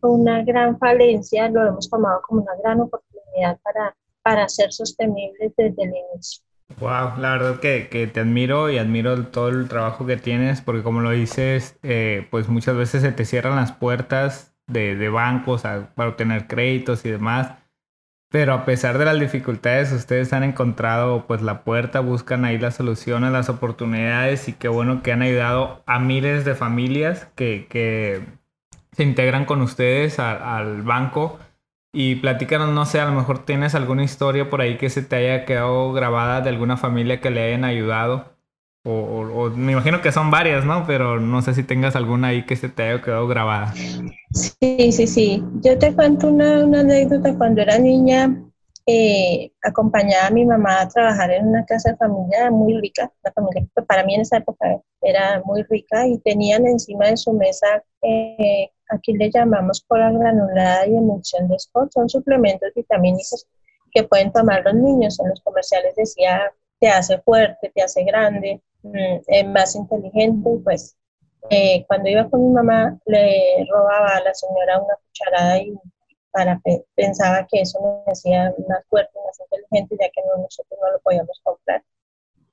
una 0.01 0.43
gran 0.43 0.77
falencia, 0.77 1.49
lo 1.49 1.67
hemos 1.67 1.89
tomado 1.89 2.21
como 2.27 2.41
una 2.41 2.53
gran 2.61 2.81
oportunidad 2.81 3.59
para, 3.61 3.95
para 4.21 4.49
ser 4.49 4.71
sostenibles 4.71 5.53
desde 5.57 5.83
el 5.83 5.89
inicio. 5.89 6.43
Wow, 6.79 7.19
la 7.19 7.37
verdad 7.37 7.59
que, 7.59 7.87
que, 7.89 8.07
te 8.07 8.21
admiro 8.21 8.69
y 8.69 8.77
admiro 8.77 9.27
todo 9.27 9.49
el 9.49 9.67
trabajo 9.67 10.05
que 10.05 10.17
tienes, 10.17 10.61
porque 10.61 10.81
como 10.81 11.01
lo 11.01 11.11
dices, 11.11 11.77
eh, 11.83 12.27
pues 12.31 12.47
muchas 12.47 12.75
veces 12.75 13.01
se 13.01 13.11
te 13.11 13.25
cierran 13.25 13.55
las 13.55 13.73
puertas 13.73 14.55
de, 14.67 14.95
de 14.95 15.09
bancos 15.09 15.61
para 15.61 16.09
obtener 16.09 16.47
créditos 16.47 17.05
y 17.05 17.11
demás, 17.11 17.53
pero 18.33 18.53
a 18.53 18.65
pesar 18.65 18.97
de 18.97 19.05
las 19.05 19.19
dificultades, 19.19 19.91
ustedes 19.91 20.33
han 20.33 20.43
encontrado 20.43 21.27
pues 21.27 21.43
la 21.43 21.63
puerta, 21.63 21.99
buscan 21.99 22.45
ahí 22.45 22.57
las 22.57 22.75
soluciones, 22.75 23.31
las 23.31 23.47
oportunidades 23.47 24.47
y 24.47 24.53
qué 24.53 24.69
bueno 24.69 25.03
que 25.03 25.11
han 25.11 25.21
ayudado 25.21 25.83
a 25.85 25.99
miles 25.99 26.43
de 26.43 26.55
familias 26.55 27.27
que, 27.35 27.67
que 27.69 28.23
se 28.95 29.03
integran 29.03 29.45
con 29.45 29.61
ustedes 29.61 30.19
al 30.19 30.81
banco 30.83 31.39
y 31.95 32.15
platícanos, 32.15 32.69
no 32.69 32.87
sé, 32.87 32.99
a 32.99 33.05
lo 33.05 33.11
mejor 33.11 33.45
tienes 33.45 33.75
alguna 33.75 34.03
historia 34.03 34.49
por 34.49 34.61
ahí 34.61 34.77
que 34.77 34.89
se 34.89 35.03
te 35.03 35.15
haya 35.17 35.45
quedado 35.45 35.93
grabada 35.93 36.41
de 36.41 36.49
alguna 36.49 36.75
familia 36.75 37.21
que 37.21 37.29
le 37.29 37.43
hayan 37.43 37.63
ayudado. 37.63 38.33
O, 38.85 39.49
me 39.55 39.73
imagino 39.73 40.01
que 40.01 40.11
son 40.11 40.29
varias, 40.29 40.65
¿no? 40.65 40.85
Pero 40.85 41.19
no 41.19 41.41
sé 41.41 41.53
si 41.53 41.63
tengas 41.63 41.95
alguna 41.95 42.29
ahí 42.29 42.45
que 42.45 42.55
se 42.55 42.67
te 42.67 42.83
haya 42.83 43.01
quedado 43.01 43.27
grabada. 43.27 43.73
Sí, 44.33 44.91
sí, 44.91 45.07
sí. 45.07 45.43
Yo 45.61 45.77
te 45.77 45.93
cuento 45.93 46.27
una, 46.27 46.65
una 46.65 46.81
anécdota. 46.81 47.37
Cuando 47.37 47.61
era 47.61 47.77
niña, 47.77 48.35
eh, 48.85 49.53
acompañaba 49.61 50.27
a 50.27 50.31
mi 50.31 50.45
mamá 50.45 50.81
a 50.81 50.89
trabajar 50.89 51.31
en 51.31 51.47
una 51.47 51.63
casa 51.63 51.91
de 51.91 51.97
familia 51.97 52.51
muy 52.51 52.77
rica. 52.81 53.09
La 53.23 53.31
familia 53.31 53.65
para 53.87 54.03
mí 54.03 54.15
en 54.15 54.21
esa 54.21 54.37
época 54.37 54.81
era 55.01 55.41
muy 55.45 55.63
rica 55.69 56.05
y 56.07 56.17
tenían 56.17 56.65
encima 56.65 57.07
de 57.07 57.15
su 57.15 57.31
mesa 57.33 57.81
eh, 58.01 58.69
aquí 58.93 59.13
le 59.13 59.29
llamamos 59.31 59.83
cola 59.87 60.11
granulada 60.11 60.87
y 60.87 60.95
emulsión 60.95 61.47
de 61.47 61.59
Scott, 61.59 61.91
son 61.93 62.09
suplementos 62.09 62.69
vitamínicos 62.75 63.47
que 63.91 64.03
pueden 64.03 64.31
tomar 64.31 64.63
los 64.63 64.75
niños. 64.75 65.19
En 65.19 65.29
los 65.29 65.41
comerciales 65.41 65.95
decía, 65.95 66.51
te 66.79 66.89
hace 66.89 67.19
fuerte, 67.19 67.71
te 67.73 67.81
hace 67.81 68.03
grande, 68.03 68.61
mm, 68.83 69.17
es 69.27 69.47
más 69.47 69.75
inteligente. 69.75 70.49
Pues 70.63 70.95
eh, 71.49 71.85
cuando 71.87 72.09
iba 72.09 72.29
con 72.29 72.47
mi 72.47 72.53
mamá, 72.53 72.97
le 73.05 73.65
robaba 73.69 74.17
a 74.17 74.21
la 74.21 74.33
señora 74.33 74.79
una 74.79 74.95
cucharada 75.07 75.57
y 75.59 75.73
para, 76.31 76.59
pensaba 76.95 77.45
que 77.49 77.61
eso 77.61 77.79
me 78.05 78.11
hacía 78.11 78.53
más 78.67 78.83
fuerte, 78.89 79.11
más 79.25 79.39
inteligente, 79.39 79.97
ya 79.99 80.09
que 80.09 80.21
nosotros 80.37 80.79
no 80.81 80.91
lo 80.91 80.99
podíamos 80.99 81.39
comprar 81.43 81.83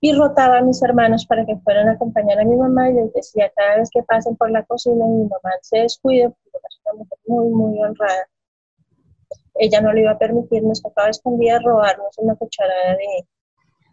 y 0.00 0.12
rotaba 0.14 0.58
a 0.58 0.62
mis 0.62 0.82
hermanos 0.82 1.26
para 1.26 1.44
que 1.44 1.56
fueran 1.58 1.88
a 1.88 1.92
acompañar 1.92 2.40
a 2.40 2.44
mi 2.44 2.56
mamá 2.56 2.88
y 2.88 2.94
les 2.94 3.12
decía 3.12 3.52
cada 3.54 3.76
vez 3.76 3.90
que 3.92 4.02
pasen 4.02 4.36
por 4.36 4.50
la 4.50 4.64
cocina 4.64 5.04
mi 5.04 5.24
mamá 5.24 5.50
se 5.60 5.80
descuide, 5.80 6.30
porque 6.30 6.58
es 6.68 6.80
una 6.84 6.98
mujer 6.98 7.18
muy, 7.26 7.48
muy 7.48 7.82
honrada, 7.82 8.26
ella 9.54 9.80
no 9.80 9.92
le 9.92 10.02
iba 10.02 10.12
a 10.12 10.18
permitir, 10.18 10.62
nos 10.62 10.82
tocaba 10.82 11.10
escondida 11.10 11.58
robarnos 11.62 12.16
una 12.18 12.34
cucharada 12.34 12.96
de, 12.96 13.26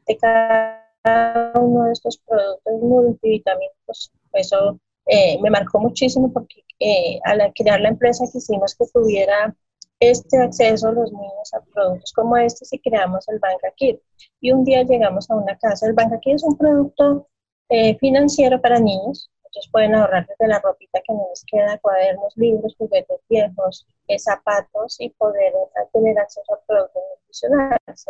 de 0.07 0.17
cada 0.17 1.51
uno 1.55 1.85
de 1.85 1.91
estos 1.91 2.17
productos 2.19 2.81
multivitamínicos. 2.81 4.11
Eso 4.33 4.79
eh, 5.05 5.37
me 5.41 5.49
marcó 5.49 5.79
muchísimo 5.79 6.31
porque 6.31 6.63
eh, 6.79 7.19
al 7.23 7.51
crear 7.53 7.81
la 7.81 7.89
empresa 7.89 8.25
quisimos 8.31 8.75
que 8.75 8.85
tuviera 8.93 9.55
este 9.99 10.37
acceso 10.37 10.89
a 10.89 10.91
los 10.91 11.11
niños 11.11 11.53
a 11.53 11.61
productos 11.73 12.13
como 12.13 12.37
este 12.37 12.65
si 12.65 12.79
creamos 12.79 13.27
el 13.29 13.39
Banca 13.39 13.71
Kit. 13.75 13.99
Y 14.41 14.51
un 14.51 14.63
día 14.63 14.83
llegamos 14.83 15.29
a 15.29 15.35
una 15.35 15.57
casa, 15.57 15.87
el 15.87 15.93
Banca 15.93 16.19
Kit 16.19 16.35
es 16.35 16.43
un 16.43 16.57
producto 16.57 17.27
eh, 17.69 17.97
financiero 17.97 18.61
para 18.61 18.79
niños, 18.79 19.29
ellos 19.53 19.69
pueden 19.71 19.95
ahorrar 19.95 20.27
desde 20.27 20.47
la 20.47 20.59
ropita 20.59 20.99
que 21.05 21.13
no 21.13 21.27
les 21.29 21.43
queda, 21.45 21.77
cuadernos, 21.79 22.35
libros, 22.37 22.75
juguetes 22.77 23.19
viejos, 23.29 23.87
eh, 24.07 24.19
zapatos 24.19 24.97
y 24.99 25.09
poder 25.11 25.53
eh, 25.53 25.87
tener 25.93 26.19
acceso 26.19 26.53
a 26.53 26.59
productos 26.67 27.01
nutricionales, 27.15 28.05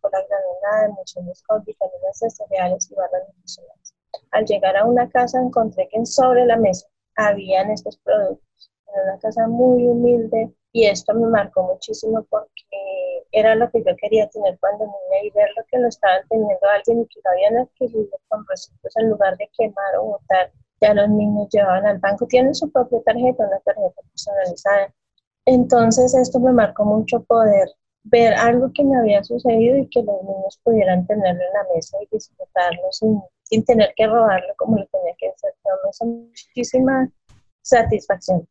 por 0.00 0.12
la 0.12 0.24
granulada, 0.28 0.94
con 1.50 1.72
cereales 2.30 2.90
y 2.90 2.94
barras 2.94 3.22
nutricionales. 3.28 3.94
Al 4.32 4.44
llegar 4.44 4.76
a 4.76 4.84
una 4.84 5.08
casa 5.08 5.40
encontré 5.40 5.88
que 5.88 6.04
sobre 6.04 6.44
la 6.46 6.56
mesa 6.56 6.86
habían 7.16 7.70
estos 7.70 7.96
productos. 7.98 8.70
En 8.88 9.02
una 9.02 9.18
casa 9.18 9.46
muy 9.46 9.86
humilde, 9.86 10.52
y 10.72 10.86
esto 10.86 11.14
me 11.14 11.26
marcó 11.26 11.62
muchísimo 11.62 12.24
porque 12.30 13.24
era 13.32 13.54
lo 13.54 13.70
que 13.70 13.82
yo 13.84 13.94
quería 13.96 14.28
tener 14.28 14.58
cuando 14.60 14.84
niña 14.84 15.24
y 15.24 15.30
ver 15.30 15.48
lo 15.56 15.64
que 15.70 15.78
lo 15.78 15.88
estaban 15.88 16.22
teniendo 16.28 16.68
alguien 16.68 17.00
y 17.00 17.06
que 17.06 17.20
lo 17.24 17.30
habían 17.30 17.58
adquirido 17.58 18.18
con 18.28 18.46
residuos 18.46 18.96
en 18.96 19.10
lugar 19.10 19.36
de 19.36 19.48
quemar 19.56 19.96
o 19.98 20.04
botar. 20.04 20.52
Ya 20.80 20.94
los 20.94 21.08
niños 21.10 21.48
llevaban 21.50 21.86
al 21.86 21.98
banco, 21.98 22.26
tienen 22.26 22.54
su 22.54 22.70
propia 22.70 23.00
tarjeta, 23.02 23.46
una 23.46 23.60
tarjeta 23.60 24.02
personalizada. 24.10 24.94
Entonces 25.44 26.14
esto 26.14 26.40
me 26.40 26.52
marcó 26.52 26.84
mucho 26.84 27.22
poder 27.24 27.68
ver 28.04 28.32
algo 28.34 28.70
que 28.72 28.84
me 28.84 28.96
había 28.96 29.22
sucedido 29.22 29.76
y 29.76 29.88
que 29.88 30.02
los 30.02 30.22
niños 30.22 30.58
pudieran 30.62 31.06
tenerlo 31.06 31.42
en 31.42 31.52
la 31.52 31.74
mesa 31.74 31.98
y 32.00 32.08
disfrutarlo 32.10 32.92
sin, 32.92 33.20
sin 33.42 33.64
tener 33.64 33.92
que 33.94 34.06
robarlo 34.06 34.54
como 34.56 34.78
lo 34.78 34.86
tenía 34.86 35.14
que 35.18 35.28
hacer. 35.28 35.52
Me 35.64 36.06
muchísima 36.06 37.10
satisfacción. 37.62 38.48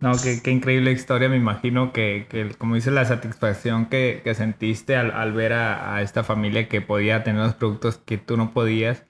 No, 0.00 0.12
qué, 0.22 0.50
increíble 0.50 0.92
historia. 0.92 1.28
Me 1.28 1.36
imagino 1.36 1.92
que, 1.92 2.26
como 2.58 2.74
dice, 2.74 2.90
la 2.90 3.04
satisfacción 3.04 3.86
que, 3.86 4.22
sentiste 4.34 4.96
al, 4.96 5.32
ver 5.32 5.52
a, 5.52 6.02
esta 6.02 6.24
familia 6.24 6.68
que 6.68 6.80
podía 6.80 7.24
tener 7.24 7.42
los 7.42 7.54
productos 7.54 7.98
que 7.98 8.18
tú 8.18 8.36
no 8.36 8.52
podías. 8.52 9.04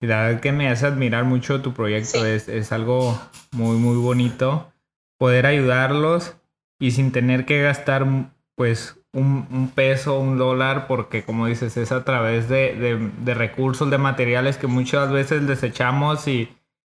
Y 0.00 0.06
la 0.06 0.22
verdad 0.22 0.40
que 0.40 0.52
me 0.52 0.68
hace 0.68 0.86
admirar 0.86 1.24
mucho 1.24 1.62
tu 1.62 1.74
proyecto. 1.74 2.24
Es, 2.24 2.72
algo 2.72 3.20
muy, 3.52 3.76
muy 3.76 3.96
bonito 3.96 4.72
poder 5.18 5.44
ayudarlos 5.46 6.36
y 6.78 6.92
sin 6.92 7.12
tener 7.12 7.44
que 7.44 7.60
gastar 7.60 8.06
pues 8.54 8.98
un, 9.12 9.70
peso, 9.74 10.18
un 10.18 10.38
dólar, 10.38 10.86
porque 10.86 11.24
como 11.24 11.46
dices, 11.46 11.76
es 11.76 11.92
a 11.92 12.04
través 12.04 12.48
de, 12.48 13.10
de 13.18 13.34
recursos, 13.34 13.90
de 13.90 13.98
materiales 13.98 14.56
que 14.56 14.66
muchas 14.66 15.12
veces 15.12 15.46
desechamos 15.46 16.26
y 16.28 16.48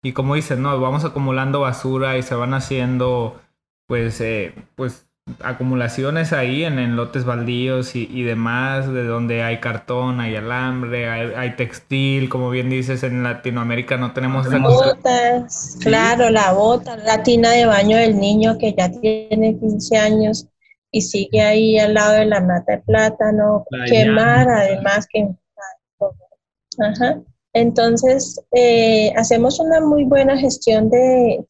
y 0.03 0.13
como 0.13 0.35
dices, 0.35 0.59
no, 0.59 0.79
vamos 0.81 1.05
acumulando 1.05 1.61
basura 1.61 2.17
y 2.17 2.23
se 2.23 2.35
van 2.35 2.55
haciendo, 2.55 3.41
pues, 3.87 4.21
eh, 4.21 4.55
pues 4.75 5.07
acumulaciones 5.43 6.33
ahí 6.33 6.65
en, 6.65 6.97
lotes 6.97 7.25
baldíos 7.25 7.95
y, 7.95 8.23
demás, 8.23 8.93
de 8.93 9.05
donde 9.05 9.43
hay 9.43 9.61
cartón, 9.61 10.21
hay 10.21 10.35
alambre, 10.35 11.09
hay, 11.09 11.55
textil, 11.57 12.29
como 12.29 12.51
bien 12.51 12.71
dices, 12.71 13.03
en 13.03 13.23
Latinoamérica 13.23 13.97
no 13.97 14.13
tenemos 14.13 14.47
esa 14.47 14.59
botas, 14.59 15.77
claro, 15.81 16.31
la 16.31 16.53
bota, 16.53 16.97
la 16.97 17.23
tina 17.23 17.51
de 17.51 17.67
baño 17.67 17.97
del 17.97 18.19
niño 18.19 18.59
que 18.59 18.75
ya 18.77 18.91
tiene 18.91 19.59
15 19.59 19.99
años 19.99 20.47
y 20.91 21.03
sigue 21.03 21.43
ahí 21.43 21.79
al 21.79 21.95
lado 21.95 22.15
de 22.15 22.27
la 22.27 22.41
mata 22.41 22.73
de 22.73 22.79
plátano, 22.79 23.65
quemar, 23.87 24.49
además 24.49 25.07
que... 25.09 25.29
Ajá. 26.79 27.21
Entonces, 27.53 28.41
eh, 28.53 29.13
hacemos 29.17 29.59
una 29.59 29.81
muy 29.81 30.05
buena 30.05 30.39
gestión 30.39 30.89
de, 30.89 31.45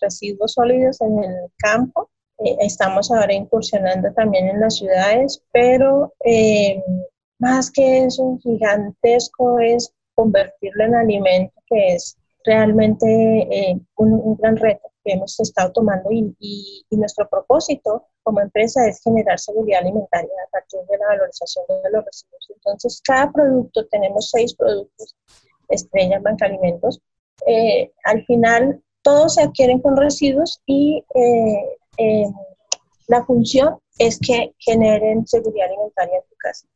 residuos 0.00 0.52
sólidos 0.52 1.00
en 1.00 1.22
el 1.22 1.36
campo. 1.58 2.10
Eh, 2.38 2.56
estamos 2.60 3.10
ahora 3.10 3.32
incursionando 3.32 4.12
también 4.14 4.48
en 4.48 4.60
las 4.60 4.76
ciudades, 4.76 5.42
pero 5.52 6.12
eh, 6.24 6.82
más 7.38 7.70
que 7.70 8.04
eso, 8.04 8.38
gigantesco 8.42 9.58
es 9.60 9.92
convertirlo 10.14 10.84
en 10.84 10.94
alimento, 10.94 11.54
que 11.68 11.94
es 11.94 12.16
realmente 12.44 13.76
un, 13.96 14.36
gran 14.36 14.56
reto 14.56 14.90
que 15.04 15.12
hemos 15.12 15.38
estado 15.40 15.72
tomando 15.72 16.10
y 16.10 16.84
nuestro 16.90 17.28
propósito 17.28 18.06
como 18.24 18.40
empresa 18.40 18.86
es 18.88 19.00
generar 19.02 19.38
seguridad 19.38 19.80
alimentaria 19.80 20.30
a 20.46 20.50
partir 20.50 20.80
de 20.88 20.98
la 20.98 21.06
valorización 21.08 21.64
de 21.68 21.90
los 21.90 22.04
residuos. 22.04 22.50
Entonces, 22.56 23.00
cada 23.04 23.30
producto, 23.30 23.86
tenemos 23.86 24.30
seis 24.30 24.54
productos 24.54 25.14
Estrella 25.68 26.18
Banca 26.20 26.46
Alimentos, 26.46 27.00
eh, 27.46 27.92
al 28.04 28.24
final 28.24 28.82
todos 29.02 29.34
se 29.34 29.42
adquieren 29.42 29.80
con 29.80 29.96
residuos 29.96 30.60
y 30.66 31.04
eh, 31.14 31.76
eh, 31.98 32.26
la 33.08 33.24
función 33.24 33.78
es 33.98 34.18
que 34.18 34.54
generen 34.58 35.26
seguridad 35.26 35.68
alimentaria 35.68 36.16
en 36.16 36.28
tu 36.28 36.36
casa. 36.36 36.66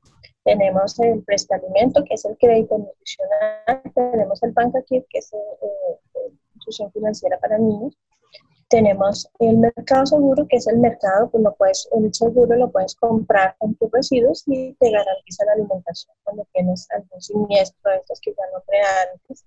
Tenemos 0.45 0.99
el 1.01 1.25
alimento 1.51 2.05
que 2.05 2.15
es 2.15 2.25
el 2.25 2.37
crédito 2.39 2.79
nutricional, 2.79 3.83
tenemos 3.95 4.43
el 4.43 4.53
Banca 4.53 4.83
que 4.89 5.05
es 5.13 5.31
la 5.33 6.21
institución 6.55 6.93
financiera 6.93 7.39
para 7.39 7.59
niños, 7.59 7.97
tenemos 8.69 9.29
el 9.39 9.59
mercado 9.59 10.07
seguro, 10.07 10.47
que 10.49 10.57
es 10.57 10.67
el 10.67 10.79
mercado, 10.79 11.31
pues 11.31 11.43
lo 11.43 11.55
puedes, 11.55 11.89
el 11.93 12.13
seguro 12.15 12.55
lo 12.57 12.71
puedes 12.71 12.95
comprar 12.97 13.57
con 13.59 13.75
tus 13.77 13.91
residuos 13.91 14.43
y 14.47 14.75
te 14.75 14.91
garantiza 14.91 15.45
la 15.47 15.53
alimentación 15.53 16.15
cuando 16.23 16.47
tienes 16.53 16.87
algún 16.91 17.21
siniestro 17.21 17.91
de 17.91 17.97
estos 17.99 18.21
que 18.21 18.33
ya 18.33 18.45
no 18.53 18.63
antes. 19.13 19.45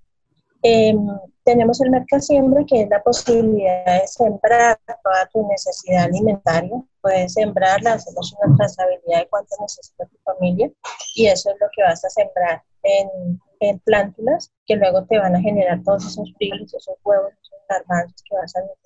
Eh, 0.63 0.95
tenemos 1.43 1.81
el 1.81 1.89
mercasiembra, 1.89 2.63
que 2.67 2.81
es 2.81 2.89
la 2.89 3.01
posibilidad 3.01 4.01
de 4.01 4.07
sembrar 4.07 4.79
toda 4.85 5.27
tu 5.33 5.47
necesidad 5.47 6.03
alimentaria. 6.03 6.83
Puedes 7.01 7.33
sembrarla, 7.33 7.93
hacemos 7.93 8.35
una 8.39 8.55
trazabilidad 8.57 9.19
de 9.19 9.27
cuánto 9.27 9.55
necesita 9.59 10.05
tu 10.05 10.17
familia 10.23 10.71
y 11.15 11.27
eso 11.27 11.49
es 11.49 11.55
lo 11.59 11.67
que 11.75 11.81
vas 11.81 12.05
a 12.05 12.09
sembrar 12.09 12.63
en, 12.83 13.39
en 13.59 13.79
plántulas 13.79 14.51
que 14.67 14.75
luego 14.75 15.03
te 15.05 15.17
van 15.17 15.35
a 15.35 15.41
generar 15.41 15.81
todos 15.83 16.05
esos 16.05 16.31
frijoles, 16.37 16.73
esos 16.73 16.95
huevos, 17.03 17.33
esos 17.41 17.59
garbanzos 17.67 18.23
que 18.29 18.35
vas 18.35 18.55
a 18.55 18.61
necesitar 18.61 18.80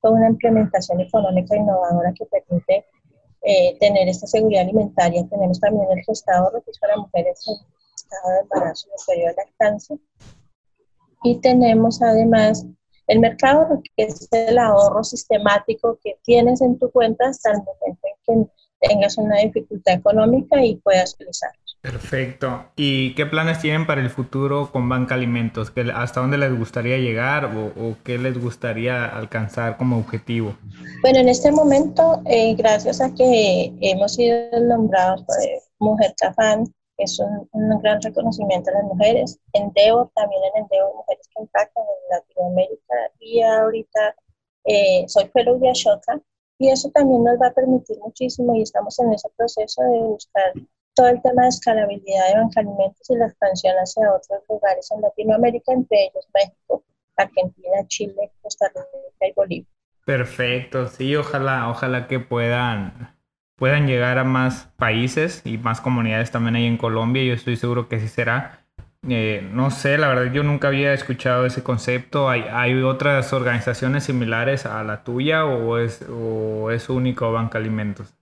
toda 0.00 0.14
una 0.14 0.28
implementación 0.28 1.00
económica 1.00 1.56
innovadora 1.56 2.12
que 2.14 2.26
permite 2.26 2.86
eh, 3.42 3.76
tener 3.78 4.08
esta 4.08 4.26
seguridad 4.26 4.62
alimentaria. 4.62 5.26
Tenemos 5.28 5.60
también 5.60 5.86
el 5.90 6.04
gestado, 6.04 6.52
es 6.66 6.78
para 6.78 6.96
mujeres 6.96 7.44
en 7.46 7.54
estado 7.94 8.32
de 8.34 8.40
embarazo 8.40 8.88
y 8.88 9.10
periodo 9.10 9.28
de 9.28 9.36
lactancia. 9.36 9.96
Y 11.22 11.40
tenemos 11.40 12.00
además 12.02 12.66
el 13.06 13.20
mercado, 13.20 13.80
que 13.96 14.04
es 14.04 14.28
el 14.32 14.58
ahorro 14.58 15.02
sistemático 15.02 15.98
que 16.02 16.18
tienes 16.22 16.60
en 16.60 16.78
tu 16.78 16.90
cuenta 16.90 17.28
hasta 17.28 17.52
el 17.52 17.58
momento 17.58 18.08
en 18.26 18.44
que 18.44 18.88
tengas 18.88 19.18
una 19.18 19.38
dificultad 19.38 19.94
económica 19.94 20.62
y 20.62 20.76
puedas 20.76 21.14
utilizarlo. 21.14 21.67
Perfecto. 21.80 22.72
¿Y 22.74 23.14
qué 23.14 23.24
planes 23.24 23.60
tienen 23.60 23.86
para 23.86 24.00
el 24.00 24.10
futuro 24.10 24.70
con 24.72 24.88
Banca 24.88 25.14
Alimentos? 25.14 25.72
¿Hasta 25.94 26.20
dónde 26.20 26.36
les 26.36 26.56
gustaría 26.58 26.98
llegar 26.98 27.44
o, 27.44 27.96
qué 28.04 28.18
les 28.18 28.40
gustaría 28.40 29.06
alcanzar 29.06 29.76
como 29.76 29.98
objetivo? 29.98 30.56
Bueno, 31.02 31.20
en 31.20 31.28
este 31.28 31.52
momento, 31.52 32.20
eh, 32.26 32.54
gracias 32.56 33.00
a 33.00 33.14
que 33.14 33.72
hemos 33.80 34.14
sido 34.14 34.36
nombrados 34.60 35.22
por 35.22 35.36
Mujer 35.78 36.14
Cafán, 36.18 36.64
que 36.96 37.04
es 37.04 37.20
un, 37.20 37.80
gran 37.80 38.02
reconocimiento 38.02 38.70
a 38.70 38.74
las 38.74 38.84
mujeres, 38.84 39.38
en 39.52 39.64
Endeavor, 39.64 40.10
también 40.16 40.42
en 40.52 40.62
Endeavor, 40.62 40.96
Mujeres 40.96 41.28
que 41.32 41.42
Impactan 41.42 41.84
en 41.84 42.16
Latinoamérica, 42.16 42.94
y 43.20 43.40
ahorita 43.42 44.16
eh, 44.64 45.04
soy 45.06 45.30
de 45.32 45.70
Ashoka, 45.70 46.20
y 46.58 46.70
eso 46.70 46.90
también 46.90 47.22
nos 47.22 47.40
va 47.40 47.46
a 47.46 47.54
permitir 47.54 47.96
muchísimo 48.00 48.56
y 48.56 48.62
estamos 48.62 48.98
en 48.98 49.12
ese 49.12 49.28
proceso 49.36 49.80
de 49.80 50.00
buscar 50.00 50.52
todo 50.98 51.08
el 51.10 51.22
tema 51.22 51.42
de 51.42 51.48
escalabilidad 51.48 52.28
de 52.28 52.40
Banca 52.40 52.60
Alimentos 52.60 53.08
y 53.08 53.14
la 53.14 53.26
expansión 53.26 53.76
hacia 53.76 54.12
otros 54.12 54.42
lugares 54.48 54.90
en 54.90 55.00
Latinoamérica, 55.00 55.72
entre 55.72 56.06
ellos 56.06 56.26
México, 56.34 56.82
Argentina, 57.16 57.86
Chile, 57.86 58.32
Costa 58.42 58.66
Rica 58.74 59.28
y 59.28 59.32
Bolivia. 59.32 59.68
Perfecto, 60.04 60.88
sí, 60.88 61.14
ojalá, 61.14 61.70
ojalá 61.70 62.08
que 62.08 62.18
puedan, 62.18 63.14
puedan 63.54 63.86
llegar 63.86 64.18
a 64.18 64.24
más 64.24 64.70
países 64.76 65.42
y 65.44 65.56
más 65.58 65.80
comunidades 65.80 66.32
también 66.32 66.56
ahí 66.56 66.66
en 66.66 66.78
Colombia. 66.78 67.22
Yo 67.22 67.34
estoy 67.34 67.56
seguro 67.56 67.88
que 67.88 68.00
sí 68.00 68.08
será. 68.08 68.64
Eh, 69.08 69.48
no 69.52 69.70
sé, 69.70 69.98
la 69.98 70.08
verdad 70.08 70.32
yo 70.32 70.42
nunca 70.42 70.66
había 70.66 70.92
escuchado 70.94 71.46
ese 71.46 71.62
concepto. 71.62 72.28
¿Hay, 72.28 72.42
¿Hay, 72.50 72.74
otras 72.82 73.32
organizaciones 73.32 74.02
similares 74.02 74.66
a 74.66 74.82
la 74.82 75.04
tuya 75.04 75.44
o 75.44 75.78
es, 75.78 76.02
o 76.10 76.72
es 76.72 76.88
único 76.88 77.30
Banca 77.30 77.58
Alimentos? 77.58 78.12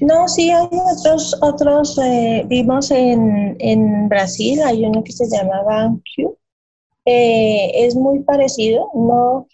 No, 0.00 0.28
sí 0.28 0.50
hay 0.50 0.68
otros, 0.72 1.36
otros 1.42 1.98
eh, 1.98 2.44
vimos 2.46 2.90
en, 2.90 3.56
en, 3.58 4.08
Brasil, 4.08 4.60
hay 4.62 4.84
uno 4.84 5.02
que 5.02 5.12
se 5.12 5.28
llama 5.28 5.62
BanQ, 5.62 6.36
eh, 7.04 7.70
es 7.86 7.94
muy 7.94 8.20
parecido, 8.20 8.90
no, 8.94 9.46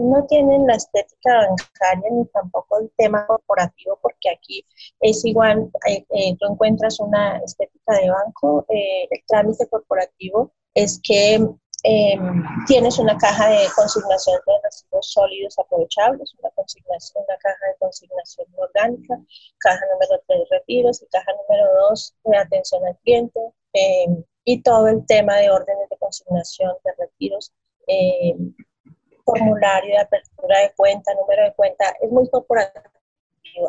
no 0.00 0.26
tienen 0.26 0.66
la 0.66 0.74
estética 0.74 1.48
bancaria 1.48 2.10
ni 2.10 2.24
tampoco 2.26 2.80
el 2.80 2.90
tema 2.96 3.26
corporativo, 3.26 3.98
porque 4.00 4.30
aquí 4.30 4.64
es 5.00 5.24
igual, 5.24 5.70
eh, 5.86 6.36
tú 6.38 6.46
encuentras 6.50 6.98
una 7.00 7.38
estética 7.38 7.94
de 8.00 8.10
banco, 8.10 8.64
el 8.68 9.20
trámite 9.26 9.66
corporativo 9.68 10.52
es 10.74 11.00
que 11.02 11.46
Em, 11.86 12.42
tienes 12.66 12.98
una 12.98 13.14
caja 13.18 13.50
de 13.50 13.66
consignación 13.76 14.40
de 14.46 14.52
residuos 14.62 15.12
sólidos 15.12 15.58
aprovechables, 15.58 16.34
una, 16.38 16.48
consignación, 16.54 17.24
una 17.28 17.36
caja 17.36 17.66
de 17.66 17.76
consignación 17.78 18.46
orgánica, 18.56 19.20
caja 19.58 19.84
número 19.92 20.22
3 20.26 20.38
de 20.38 20.56
retiros 20.56 21.02
y 21.02 21.06
caja 21.08 21.30
número 21.32 21.66
2 21.90 22.14
de 22.24 22.38
atención 22.38 22.86
al 22.86 22.96
cliente 23.00 23.38
em, 23.74 24.24
y 24.46 24.62
todo 24.62 24.88
el 24.88 25.04
tema 25.04 25.36
de 25.36 25.50
órdenes 25.50 25.86
de 25.90 25.98
consignación 25.98 26.72
de 26.84 26.92
retiros, 26.98 27.52
em, 27.86 28.54
formulario 29.26 29.90
de 29.90 30.00
apertura 30.00 30.60
de 30.60 30.72
cuenta, 30.74 31.12
número 31.14 31.44
de 31.44 31.52
cuenta, 31.52 31.94
es 32.00 32.10
muy 32.10 32.26
corporativo. 32.30 32.88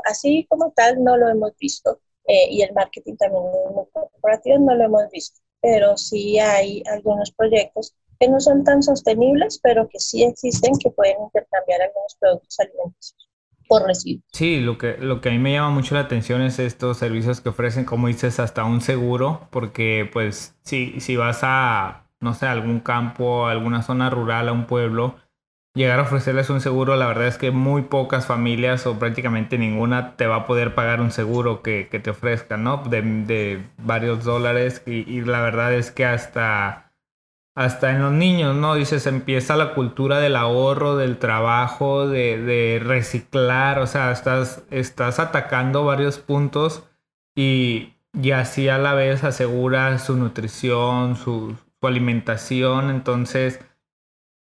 Así 0.05 0.47
como 0.49 0.71
tal 0.71 1.03
no 1.03 1.17
lo 1.17 1.27
hemos 1.27 1.51
visto 1.57 1.99
eh, 2.27 2.47
y 2.49 2.61
el 2.61 2.73
marketing 2.73 3.17
también 3.17 3.43
es 3.45 3.71
muy 3.75 3.85
corporativo, 3.91 4.57
no 4.59 4.73
lo 4.73 4.85
hemos 4.85 5.09
visto, 5.11 5.41
pero 5.59 5.97
sí 5.97 6.39
hay 6.39 6.81
algunos 6.87 7.31
proyectos 7.31 7.93
que 8.19 8.29
no 8.29 8.39
son 8.39 8.63
tan 8.63 8.83
sostenibles, 8.83 9.59
pero 9.63 9.87
que 9.89 9.99
sí 9.99 10.23
existen, 10.23 10.77
que 10.77 10.91
pueden 10.91 11.17
intercambiar 11.23 11.81
algunos 11.81 12.15
productos 12.19 12.59
alimenticios 12.59 13.29
por 13.67 13.83
residuos. 13.87 14.23
Sí, 14.33 14.59
lo 14.59 14.77
que, 14.77 14.97
lo 14.97 15.21
que 15.21 15.29
a 15.29 15.31
mí 15.31 15.39
me 15.39 15.53
llama 15.53 15.69
mucho 15.69 15.95
la 15.95 16.01
atención 16.01 16.41
es 16.41 16.59
estos 16.59 16.97
servicios 16.97 17.39
que 17.39 17.49
ofrecen, 17.49 17.85
como 17.85 18.07
dices, 18.07 18.39
hasta 18.39 18.65
un 18.65 18.81
seguro, 18.81 19.47
porque 19.49 20.09
pues 20.11 20.57
si, 20.63 20.99
si 20.99 21.15
vas 21.15 21.39
a, 21.43 22.05
no 22.19 22.33
sé, 22.33 22.47
algún 22.47 22.81
campo, 22.81 23.47
a 23.47 23.51
alguna 23.51 23.81
zona 23.81 24.09
rural, 24.09 24.49
a 24.49 24.51
un 24.51 24.65
pueblo, 24.67 25.15
llegar 25.73 25.99
a 25.99 26.03
ofrecerles 26.03 26.49
un 26.49 26.59
seguro, 26.61 26.97
la 26.97 27.07
verdad 27.07 27.27
es 27.27 27.37
que 27.37 27.51
muy 27.51 27.83
pocas 27.83 28.25
familias 28.27 28.85
o 28.87 28.99
prácticamente 28.99 29.57
ninguna 29.57 30.17
te 30.17 30.27
va 30.27 30.37
a 30.37 30.45
poder 30.47 30.75
pagar 30.75 30.99
un 31.01 31.11
seguro 31.11 31.61
que, 31.63 31.87
que 31.89 31.99
te 31.99 32.09
ofrezcan, 32.09 32.63
¿no? 32.63 32.77
De, 32.77 33.01
de 33.01 33.63
varios 33.77 34.25
dólares 34.25 34.83
y, 34.85 35.09
y 35.09 35.21
la 35.21 35.41
verdad 35.41 35.73
es 35.73 35.91
que 35.91 36.05
hasta 36.05 36.84
hasta 37.55 37.91
en 37.91 38.01
los 38.01 38.11
niños, 38.11 38.55
¿no? 38.55 38.75
Dices, 38.75 39.07
empieza 39.07 39.55
la 39.55 39.73
cultura 39.73 40.19
del 40.19 40.35
ahorro, 40.35 40.97
del 40.97 41.17
trabajo, 41.17 42.07
de, 42.07 42.81
reciclar, 42.83 43.79
o 43.79 43.87
sea, 43.87 44.11
estás, 44.11 44.63
estás 44.71 45.19
atacando 45.19 45.85
varios 45.85 46.19
puntos 46.19 46.83
y, 47.35 47.93
y, 48.13 48.31
así 48.31 48.67
a 48.67 48.77
la 48.77 48.93
vez 48.93 49.23
asegura 49.23 49.97
su 49.99 50.17
nutrición, 50.17 51.15
su, 51.15 51.55
su 51.79 51.87
alimentación, 51.87 52.89
entonces 52.89 53.61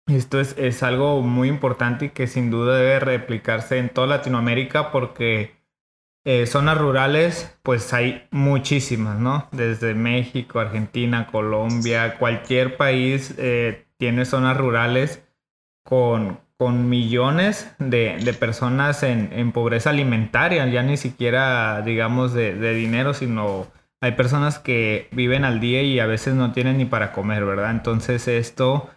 esto 0.06 0.40
es, 0.40 0.56
es 0.56 0.82
algo 0.82 1.20
muy 1.22 1.48
importante 1.48 2.06
y 2.06 2.10
que 2.10 2.26
sin 2.26 2.50
duda 2.50 2.76
debe 2.76 3.00
replicarse 3.00 3.78
en 3.78 3.88
toda 3.88 4.06
Latinoamérica 4.06 4.92
porque 4.92 5.59
eh, 6.24 6.46
zonas 6.46 6.76
rurales, 6.76 7.56
pues 7.62 7.92
hay 7.94 8.26
muchísimas, 8.30 9.18
¿no? 9.18 9.48
Desde 9.52 9.94
México, 9.94 10.60
Argentina, 10.60 11.26
Colombia, 11.26 12.16
cualquier 12.18 12.76
país 12.76 13.34
eh, 13.38 13.86
tiene 13.96 14.26
zonas 14.26 14.56
rurales 14.56 15.22
con, 15.82 16.40
con 16.58 16.90
millones 16.90 17.74
de, 17.78 18.18
de 18.22 18.34
personas 18.34 19.02
en, 19.02 19.32
en, 19.32 19.52
pobreza 19.52 19.90
alimentaria, 19.90 20.66
ya 20.66 20.82
ni 20.82 20.98
siquiera, 20.98 21.80
digamos, 21.82 22.34
de, 22.34 22.54
de, 22.54 22.74
dinero, 22.74 23.14
sino 23.14 23.66
hay 24.02 24.12
personas 24.12 24.58
que 24.58 25.08
viven 25.12 25.44
al 25.44 25.58
día 25.58 25.82
y 25.82 26.00
a 26.00 26.06
veces 26.06 26.34
no 26.34 26.52
tienen 26.52 26.78
ni 26.78 26.84
para 26.84 27.12
comer, 27.12 27.46
¿verdad? 27.46 27.70
Entonces 27.70 28.28
esto 28.28 28.90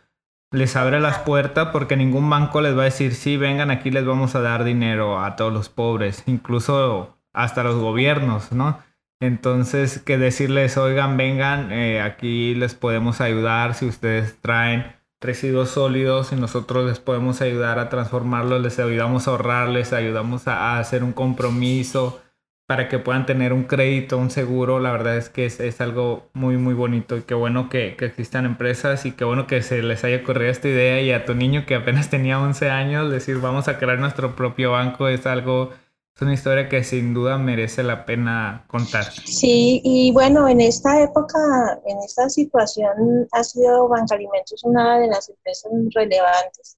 les 0.54 0.76
abre 0.76 1.00
las 1.00 1.20
puertas 1.20 1.70
porque 1.74 1.98
ningún 1.98 2.30
banco 2.30 2.62
les 2.62 2.78
va 2.78 2.84
a 2.84 2.86
decir, 2.86 3.16
sí, 3.16 3.38
vengan 3.38 3.72
aquí, 3.72 3.92
les 3.92 4.06
vamos 4.06 4.36
a 4.36 4.42
dar 4.42 4.64
dinero 4.64 5.20
a 5.20 5.36
todos 5.36 5.52
los 5.52 5.68
pobres, 5.68 6.24
incluso 6.28 7.18
hasta 7.34 7.64
los 7.64 7.76
gobiernos, 7.76 8.52
¿no? 8.52 8.80
Entonces, 9.20 10.00
que 10.00 10.18
decirles, 10.18 10.78
oigan, 10.78 11.18
vengan, 11.18 11.72
eh, 11.72 12.02
aquí 12.02 12.54
les 12.56 12.76
podemos 12.76 13.20
ayudar 13.20 13.74
si 13.74 13.88
ustedes 13.88 14.40
traen 14.42 14.96
residuos 15.20 15.70
sólidos 15.70 16.34
y 16.34 16.36
nosotros 16.36 16.86
les 16.86 17.00
podemos 17.00 17.42
ayudar 17.42 17.80
a 17.80 17.90
transformarlos, 17.90 18.62
les 18.62 18.78
ayudamos 18.80 19.28
a 19.28 19.32
ahorrar, 19.32 19.70
les 19.70 19.92
ayudamos 19.92 20.48
a 20.48 20.78
hacer 20.78 21.04
un 21.04 21.14
compromiso, 21.14 22.22
para 22.66 22.88
que 22.90 23.00
puedan 23.00 23.26
tener 23.26 23.54
un 23.54 23.64
crédito, 23.64 24.18
un 24.18 24.32
seguro, 24.32 24.80
la 24.80 24.92
verdad 24.92 25.18
es 25.18 25.30
que 25.30 25.46
es, 25.46 25.82
algo 25.82 26.30
muy, 26.34 26.58
muy 26.58 26.74
bonito 26.74 27.18
y 27.18 27.24
qué 27.24 27.34
bueno 27.34 27.70
que, 27.70 27.96
que, 27.98 28.06
existan 28.06 28.46
empresas 28.46 29.06
y 29.06 29.12
qué 29.12 29.26
bueno 29.26 29.48
que 29.48 29.62
se 29.62 29.84
les 29.84 30.04
haya 30.04 30.18
ocurrido 30.18 30.50
esta 30.50 30.70
idea 30.70 31.02
y 31.02 31.12
a 31.12 31.26
tu 31.26 31.36
niño 31.36 31.66
que 31.66 31.76
apenas 31.76 32.10
tenía 32.12 32.40
11 32.40 32.70
años, 32.70 33.12
decir 33.12 33.40
vamos 33.40 33.68
a 33.68 33.78
crear 33.78 34.00
nuestro 34.00 34.36
propio 34.36 34.72
banco 34.72 35.08
es 35.08 35.26
algo 35.26 35.72
es 36.16 36.22
una 36.22 36.34
historia 36.34 36.70
que 36.70 36.84
sin 36.84 37.14
duda 37.14 37.40
merece 37.40 37.82
la 37.82 38.06
pena 38.06 38.66
contar. 38.68 39.06
Sí, 39.06 39.82
y 39.84 40.12
bueno, 40.12 40.48
en 40.48 40.62
esta 40.62 41.02
época, 41.02 41.40
en 41.86 41.98
esta 42.06 42.30
situación, 42.30 43.28
ha 43.32 43.44
sido 43.44 43.88
Banca 43.88 44.14
Alimentos 44.14 44.64
una 44.64 45.00
de 45.00 45.08
las 45.08 45.30
empresas 45.30 45.72
relevantes 45.96 46.78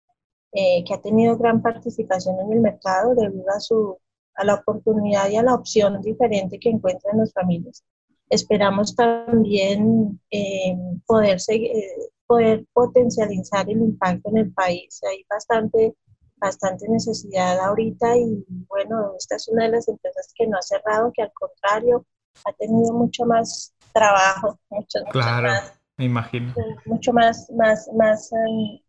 eh, 0.53 0.85
que 0.87 0.93
ha 0.93 1.01
tenido 1.01 1.37
gran 1.37 1.61
participación 1.61 2.39
en 2.39 2.53
el 2.53 2.61
mercado 2.61 3.13
debido 3.13 3.49
a, 3.49 3.59
su, 3.59 3.97
a 4.35 4.43
la 4.43 4.55
oportunidad 4.55 5.29
y 5.29 5.37
a 5.37 5.43
la 5.43 5.55
opción 5.55 6.01
diferente 6.01 6.59
que 6.59 6.69
encuentran 6.69 7.17
las 7.17 7.31
familias. 7.33 7.83
Esperamos 8.29 8.95
también 8.95 10.19
eh, 10.31 10.75
poder, 11.05 11.37
eh, 11.49 12.09
poder 12.25 12.65
potencializar 12.73 13.69
el 13.69 13.77
impacto 13.77 14.29
en 14.29 14.37
el 14.37 14.53
país. 14.53 14.99
Hay 15.09 15.25
bastante 15.29 15.95
bastante 16.37 16.87
necesidad 16.89 17.59
ahorita 17.59 18.17
y 18.17 18.45
bueno, 18.67 19.13
esta 19.17 19.35
es 19.35 19.47
una 19.47 19.65
de 19.65 19.71
las 19.71 19.87
empresas 19.87 20.31
que 20.35 20.47
no 20.47 20.57
ha 20.57 20.61
cerrado, 20.61 21.11
que 21.13 21.23
al 21.23 21.31
contrario 21.33 22.05
ha 22.45 22.53
tenido 22.53 22.93
mucho 22.93 23.25
más 23.25 23.73
trabajo, 23.93 24.59
mucho, 24.69 24.99
claro, 25.11 25.49
me 25.97 26.05
imagino. 26.05 26.53
Mucho 26.85 27.13
más, 27.13 27.49
más, 27.51 27.89
más 27.95 28.31
eh, 28.33 28.83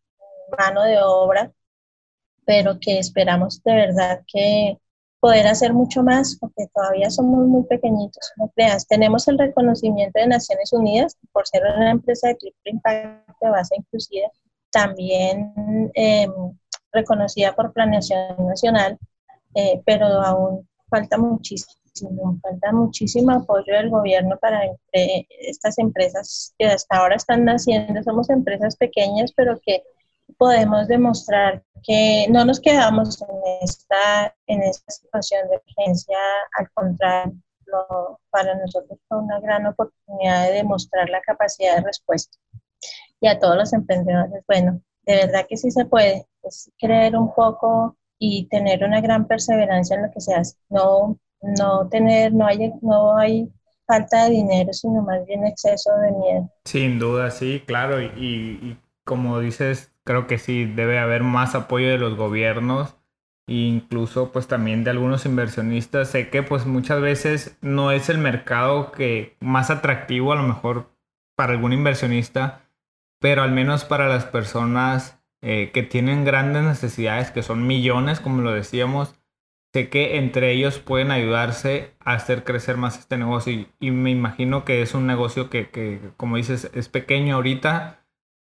mano 0.58 0.82
de 0.82 0.98
obra, 1.00 1.52
pero 2.44 2.78
que 2.80 2.98
esperamos 2.98 3.62
de 3.62 3.74
verdad 3.74 4.22
que 4.26 4.78
poder 5.26 5.48
hacer 5.48 5.74
mucho 5.74 6.04
más, 6.04 6.36
porque 6.40 6.68
todavía 6.72 7.10
somos 7.10 7.48
muy 7.48 7.64
pequeñitos, 7.64 8.32
no 8.36 8.48
creas. 8.54 8.86
Tenemos 8.86 9.26
el 9.26 9.36
reconocimiento 9.36 10.20
de 10.20 10.28
Naciones 10.28 10.72
Unidas 10.72 11.16
por 11.32 11.44
ser 11.48 11.62
una 11.64 11.90
empresa 11.90 12.28
de 12.28 12.36
triple 12.36 12.70
impacto 12.70 13.34
de 13.40 13.50
base 13.50 13.74
inclusiva. 13.76 14.28
También 14.70 15.90
eh, 15.94 16.28
reconocida 16.92 17.56
por 17.56 17.72
Planeación 17.72 18.36
Nacional, 18.46 18.96
eh, 19.56 19.82
pero 19.84 20.06
aún 20.06 20.68
falta 20.88 21.18
muchísimo, 21.18 22.38
falta 22.40 22.70
muchísimo 22.70 23.32
apoyo 23.32 23.74
del 23.74 23.90
gobierno 23.90 24.38
para 24.40 24.60
estas 24.92 25.76
empresas 25.78 26.54
que 26.56 26.66
hasta 26.66 26.98
ahora 26.98 27.16
están 27.16 27.44
naciendo. 27.44 28.00
Somos 28.04 28.30
empresas 28.30 28.76
pequeñas, 28.76 29.32
pero 29.34 29.58
que 29.58 29.82
podemos 30.38 30.88
demostrar 30.88 31.62
que 31.82 32.26
no 32.30 32.44
nos 32.44 32.60
quedamos 32.60 33.22
en 33.22 33.28
esta, 33.62 34.34
en 34.46 34.62
esta 34.62 34.90
situación 34.90 35.48
de 35.48 35.56
urgencia, 35.56 36.18
al 36.58 36.70
contrario, 36.72 37.40
para 38.30 38.54
nosotros 38.56 38.98
fue 39.08 39.18
una 39.18 39.40
gran 39.40 39.66
oportunidad 39.66 40.46
de 40.46 40.54
demostrar 40.54 41.08
la 41.08 41.20
capacidad 41.20 41.76
de 41.76 41.82
respuesta. 41.82 42.36
Y 43.20 43.28
a 43.28 43.38
todos 43.38 43.56
los 43.56 43.72
emprendedores, 43.72 44.44
bueno, 44.46 44.80
de 45.02 45.16
verdad 45.16 45.46
que 45.48 45.56
sí 45.56 45.70
se 45.70 45.84
puede, 45.84 46.26
es 46.42 46.70
creer 46.78 47.16
un 47.16 47.34
poco 47.34 47.96
y 48.18 48.46
tener 48.48 48.84
una 48.84 49.00
gran 49.00 49.26
perseverancia 49.26 49.96
en 49.96 50.02
lo 50.04 50.10
que 50.10 50.20
se 50.20 50.34
hace. 50.34 50.56
No, 50.68 51.18
no 51.40 51.88
tener, 51.88 52.32
no 52.32 52.46
hay, 52.46 52.72
no 52.82 53.16
hay 53.16 53.50
falta 53.86 54.24
de 54.24 54.30
dinero, 54.30 54.72
sino 54.72 55.02
más 55.02 55.24
bien 55.26 55.46
exceso 55.46 55.94
de 55.98 56.12
miedo. 56.12 56.50
Sin 56.64 56.98
duda, 56.98 57.30
sí, 57.30 57.62
claro. 57.66 58.00
Y, 58.00 58.06
y, 58.16 58.78
como 59.04 59.38
dices, 59.38 59.92
creo 60.06 60.26
que 60.28 60.38
sí, 60.38 60.64
debe 60.64 60.98
haber 60.98 61.24
más 61.24 61.54
apoyo 61.54 61.88
de 61.88 61.98
los 61.98 62.14
gobiernos 62.14 62.96
e 63.48 63.54
incluso 63.54 64.32
pues 64.32 64.46
también 64.46 64.84
de 64.84 64.90
algunos 64.90 65.26
inversionistas. 65.26 66.10
Sé 66.10 66.30
que 66.30 66.42
pues 66.42 66.64
muchas 66.64 67.00
veces 67.00 67.58
no 67.60 67.90
es 67.90 68.08
el 68.08 68.18
mercado 68.18 68.92
que 68.92 69.36
más 69.40 69.68
atractivo 69.68 70.32
a 70.32 70.36
lo 70.36 70.44
mejor 70.44 70.90
para 71.36 71.52
algún 71.52 71.72
inversionista, 71.72 72.62
pero 73.20 73.42
al 73.42 73.50
menos 73.50 73.84
para 73.84 74.08
las 74.08 74.24
personas 74.24 75.20
eh, 75.42 75.70
que 75.74 75.82
tienen 75.82 76.24
grandes 76.24 76.62
necesidades, 76.62 77.32
que 77.32 77.42
son 77.42 77.66
millones, 77.66 78.20
como 78.20 78.42
lo 78.42 78.52
decíamos, 78.52 79.16
sé 79.74 79.88
que 79.90 80.18
entre 80.18 80.52
ellos 80.52 80.78
pueden 80.78 81.10
ayudarse 81.10 81.94
a 82.00 82.14
hacer 82.14 82.44
crecer 82.44 82.76
más 82.76 82.98
este 82.98 83.18
negocio 83.18 83.66
y, 83.80 83.90
me 83.90 84.10
imagino 84.10 84.64
que 84.64 84.82
es 84.82 84.94
un 84.94 85.06
negocio 85.06 85.50
que, 85.50 85.68
que, 85.68 86.00
como 86.16 86.36
dices, 86.36 86.70
es 86.74 86.88
pequeño 86.88 87.34
ahorita, 87.36 88.05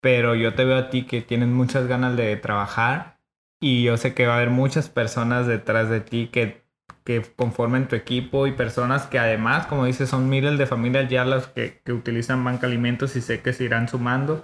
pero 0.00 0.34
yo 0.34 0.54
te 0.54 0.64
veo 0.64 0.78
a 0.78 0.90
ti 0.90 1.04
que 1.06 1.22
tienes 1.22 1.48
muchas 1.48 1.86
ganas 1.86 2.16
de 2.16 2.36
trabajar 2.36 3.18
y 3.60 3.82
yo 3.82 3.96
sé 3.96 4.14
que 4.14 4.26
va 4.26 4.34
a 4.34 4.36
haber 4.36 4.50
muchas 4.50 4.88
personas 4.88 5.46
detrás 5.46 5.90
de 5.90 6.00
ti 6.00 6.28
que, 6.32 6.62
que 7.04 7.22
conformen 7.22 7.88
tu 7.88 7.96
equipo 7.96 8.46
y 8.46 8.52
personas 8.52 9.06
que 9.06 9.18
además, 9.18 9.66
como 9.66 9.84
dices, 9.84 10.08
son 10.08 10.28
miles 10.28 10.58
de 10.58 10.66
familias 10.66 11.08
ya 11.08 11.24
las 11.24 11.48
que, 11.48 11.80
que 11.84 11.92
utilizan 11.92 12.44
Banca 12.44 12.66
Alimentos 12.66 13.16
y 13.16 13.20
sé 13.20 13.40
que 13.40 13.52
se 13.52 13.64
irán 13.64 13.88
sumando. 13.88 14.42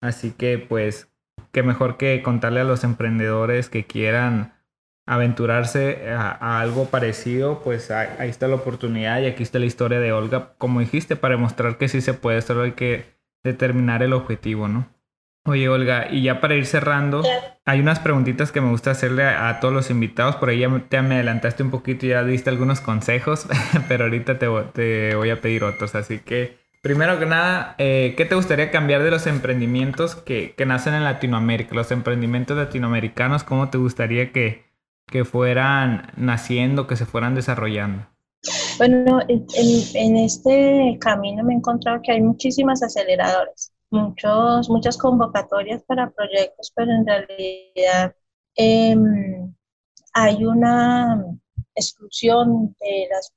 Así 0.00 0.32
que 0.32 0.58
pues, 0.58 1.08
qué 1.50 1.62
mejor 1.62 1.96
que 1.96 2.22
contarle 2.22 2.60
a 2.60 2.64
los 2.64 2.84
emprendedores 2.84 3.68
que 3.68 3.86
quieran 3.86 4.54
aventurarse 5.06 6.10
a, 6.12 6.60
algo 6.60 6.86
parecido, 6.86 7.62
pues 7.62 7.90
ahí, 7.90 8.28
está 8.28 8.48
la 8.48 8.56
oportunidad 8.56 9.20
y 9.20 9.26
aquí 9.26 9.42
está 9.42 9.58
la 9.58 9.66
historia 9.66 10.00
de 10.00 10.12
Olga, 10.12 10.54
como 10.58 10.80
dijiste, 10.80 11.16
para 11.16 11.34
demostrar 11.34 11.76
que 11.76 11.88
sí 11.88 12.00
se 12.00 12.14
puede, 12.14 12.40
solo 12.42 12.62
hay 12.62 12.72
que 12.72 13.13
determinar 13.44 14.02
el 14.02 14.12
objetivo, 14.12 14.66
¿no? 14.66 14.88
Oye, 15.46 15.68
Olga, 15.68 16.08
y 16.10 16.22
ya 16.22 16.40
para 16.40 16.54
ir 16.54 16.64
cerrando, 16.64 17.22
hay 17.66 17.80
unas 17.80 18.00
preguntitas 18.00 18.50
que 18.50 18.62
me 18.62 18.70
gusta 18.70 18.90
hacerle 18.90 19.24
a, 19.24 19.60
todos 19.60 19.74
los 19.74 19.90
invitados. 19.90 20.36
Por 20.36 20.48
ahí 20.48 20.60
ya 20.60 20.68
me, 20.68 21.14
adelantaste 21.14 21.62
un 21.62 21.70
poquito 21.70 22.06
y 22.06 22.08
ya 22.08 22.24
diste 22.24 22.50
algunos 22.50 22.80
consejos, 22.80 23.46
pero 23.88 24.04
ahorita 24.04 24.38
te, 24.38 24.48
te 24.72 25.14
voy 25.14 25.30
a 25.30 25.40
pedir 25.40 25.62
otros. 25.62 25.94
Así 25.94 26.18
que 26.18 26.64
Primero 26.84 27.18
que 27.18 27.24
nada, 27.24 27.76
eh, 27.78 28.12
¿qué 28.14 28.26
te 28.26 28.34
gustaría 28.34 28.70
cambiar 28.70 29.02
de 29.02 29.10
los 29.10 29.26
emprendimientos 29.26 30.16
que, 30.16 30.54
nacen 30.66 30.92
en 30.92 31.02
Latinoamérica? 31.02 31.74
Los 31.74 31.90
emprendimientos 31.90 32.58
latinoamericanos, 32.58 33.42
¿cómo 33.42 33.70
te 33.70 33.78
gustaría 33.78 34.32
que, 34.32 34.66
fueran 35.24 36.12
naciendo, 36.18 36.86
que 36.86 36.96
se 36.96 37.06
fueran 37.06 37.34
desarrollando? 37.34 38.06
Bueno, 38.78 39.20
en, 39.28 40.16
este 40.16 40.98
camino 41.00 41.44
me 41.44 41.54
he 41.54 41.56
encontrado 41.56 42.00
que 42.02 42.12
hay 42.12 42.20
muchísimas 42.20 42.82
aceleradoras, 42.82 43.72
muchos, 43.90 44.68
muchas 44.68 44.98
convocatorias 44.98 45.82
para 45.84 46.10
proyectos, 46.10 46.72
pero 46.74 46.92
en 46.92 47.06
realidad 47.06 48.14
em, 48.56 49.54
hay 50.12 50.44
una 50.44 51.24
exclusión 51.74 52.74
de 52.80 53.08
los 53.10 53.32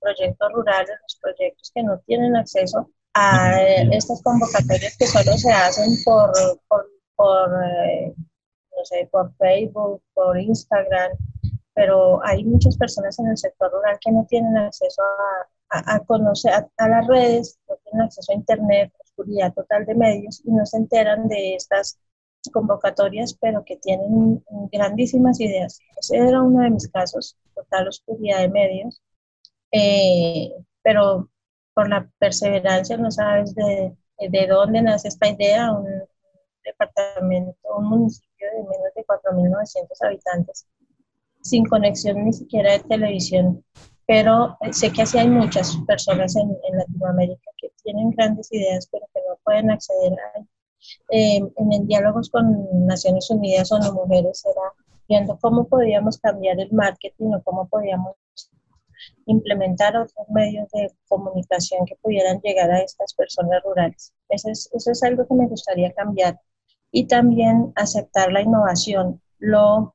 proyectos 0.00 0.52
rurales, 0.52 0.96
los 1.02 1.18
proyectos 1.20 1.70
que 1.74 1.82
no 1.82 1.98
tienen 2.06 2.36
acceso 2.36 2.90
a 3.14 3.60
estas 3.92 4.22
convocatorias 4.22 4.96
que 4.96 5.06
solo 5.06 5.36
se 5.36 5.52
hacen 5.52 5.90
por, 6.04 6.32
por, 6.68 6.86
por 7.16 7.64
eh, 7.64 8.14
no 8.16 8.84
sé, 8.84 9.08
por 9.10 9.32
Facebook, 9.36 10.02
por 10.14 10.38
Instagram, 10.38 11.12
pero 11.74 12.24
hay 12.24 12.44
muchas 12.44 12.76
personas 12.76 13.18
en 13.18 13.28
el 13.28 13.36
sector 13.36 13.70
rural 13.72 13.98
que 14.00 14.12
no 14.12 14.24
tienen 14.26 14.56
acceso 14.56 15.02
a, 15.70 15.94
a, 15.94 16.00
conocer 16.00 16.52
a, 16.76 16.88
las 16.88 17.06
redes, 17.06 17.58
no 17.68 17.76
tienen 17.84 18.02
acceso 18.02 18.32
a 18.32 18.36
Internet, 18.36 18.92
oscuridad 19.02 19.52
total 19.52 19.84
de 19.84 19.94
medios 19.94 20.40
y 20.44 20.52
no 20.52 20.64
se 20.66 20.76
enteran 20.78 21.28
de 21.28 21.56
estas 21.56 21.98
convocatorias, 22.52 23.34
pero 23.40 23.64
que 23.64 23.76
tienen 23.76 24.44
grandísimas 24.72 25.40
ideas. 25.40 25.80
Ese 25.96 26.18
era 26.18 26.42
uno 26.42 26.62
de 26.62 26.70
mis 26.70 26.88
casos, 26.88 27.36
total 27.54 27.88
oscuridad 27.88 28.40
de 28.40 28.48
medios, 28.48 29.02
eh, 29.72 30.52
pero 30.82 31.28
por 31.74 31.88
la 31.88 32.08
perseverancia 32.18 32.96
no 32.96 33.10
sabes 33.10 33.54
de, 33.54 33.96
de 34.18 34.46
dónde 34.46 34.82
nace 34.82 35.08
esta 35.08 35.28
idea, 35.28 35.72
un 35.72 35.86
departamento, 36.64 37.56
un 37.76 37.88
municipio 37.88 38.48
de 38.52 38.62
menos 38.62 38.94
de 38.94 39.04
4.900 39.04 40.06
habitantes, 40.06 40.66
sin 41.44 41.64
conexión 41.66 42.24
ni 42.24 42.32
siquiera 42.32 42.72
de 42.72 42.80
televisión, 42.80 43.64
pero 44.06 44.56
sé 44.72 44.90
que 44.92 45.02
así 45.02 45.18
hay 45.18 45.28
muchas 45.28 45.76
personas 45.86 46.34
en, 46.36 46.50
en 46.50 46.78
Latinoamérica 46.78 47.50
que 47.58 47.68
tienen 47.82 48.10
grandes 48.10 48.52
ideas, 48.52 48.88
pero 48.90 49.06
que 49.14 49.20
no 49.28 49.36
pueden 49.44 49.70
acceder 49.70 50.12
a 50.12 50.44
eh, 51.10 51.40
en 51.56 51.86
diálogos 51.86 52.30
con 52.30 52.86
Naciones 52.86 53.30
Unidas 53.30 53.70
o 53.72 53.78
las 53.78 53.92
mujeres 53.92 54.44
era 54.44 54.72
viendo 55.08 55.38
cómo 55.38 55.66
podíamos 55.66 56.18
cambiar 56.18 56.60
el 56.60 56.72
marketing 56.72 57.32
o 57.34 57.42
cómo 57.42 57.68
podíamos 57.68 58.16
implementar 59.26 59.96
otros 59.96 60.28
medios 60.30 60.68
de 60.72 60.92
comunicación 61.08 61.84
que 61.86 61.96
pudieran 61.96 62.40
llegar 62.40 62.70
a 62.70 62.80
estas 62.80 63.14
personas 63.14 63.62
rurales. 63.64 64.12
Eso 64.28 64.50
es, 64.50 64.70
eso 64.72 64.90
es 64.90 65.02
algo 65.02 65.26
que 65.26 65.34
me 65.34 65.46
gustaría 65.46 65.92
cambiar. 65.92 66.40
Y 66.90 67.06
también 67.06 67.72
aceptar 67.74 68.32
la 68.32 68.42
innovación, 68.42 69.20
lo, 69.38 69.94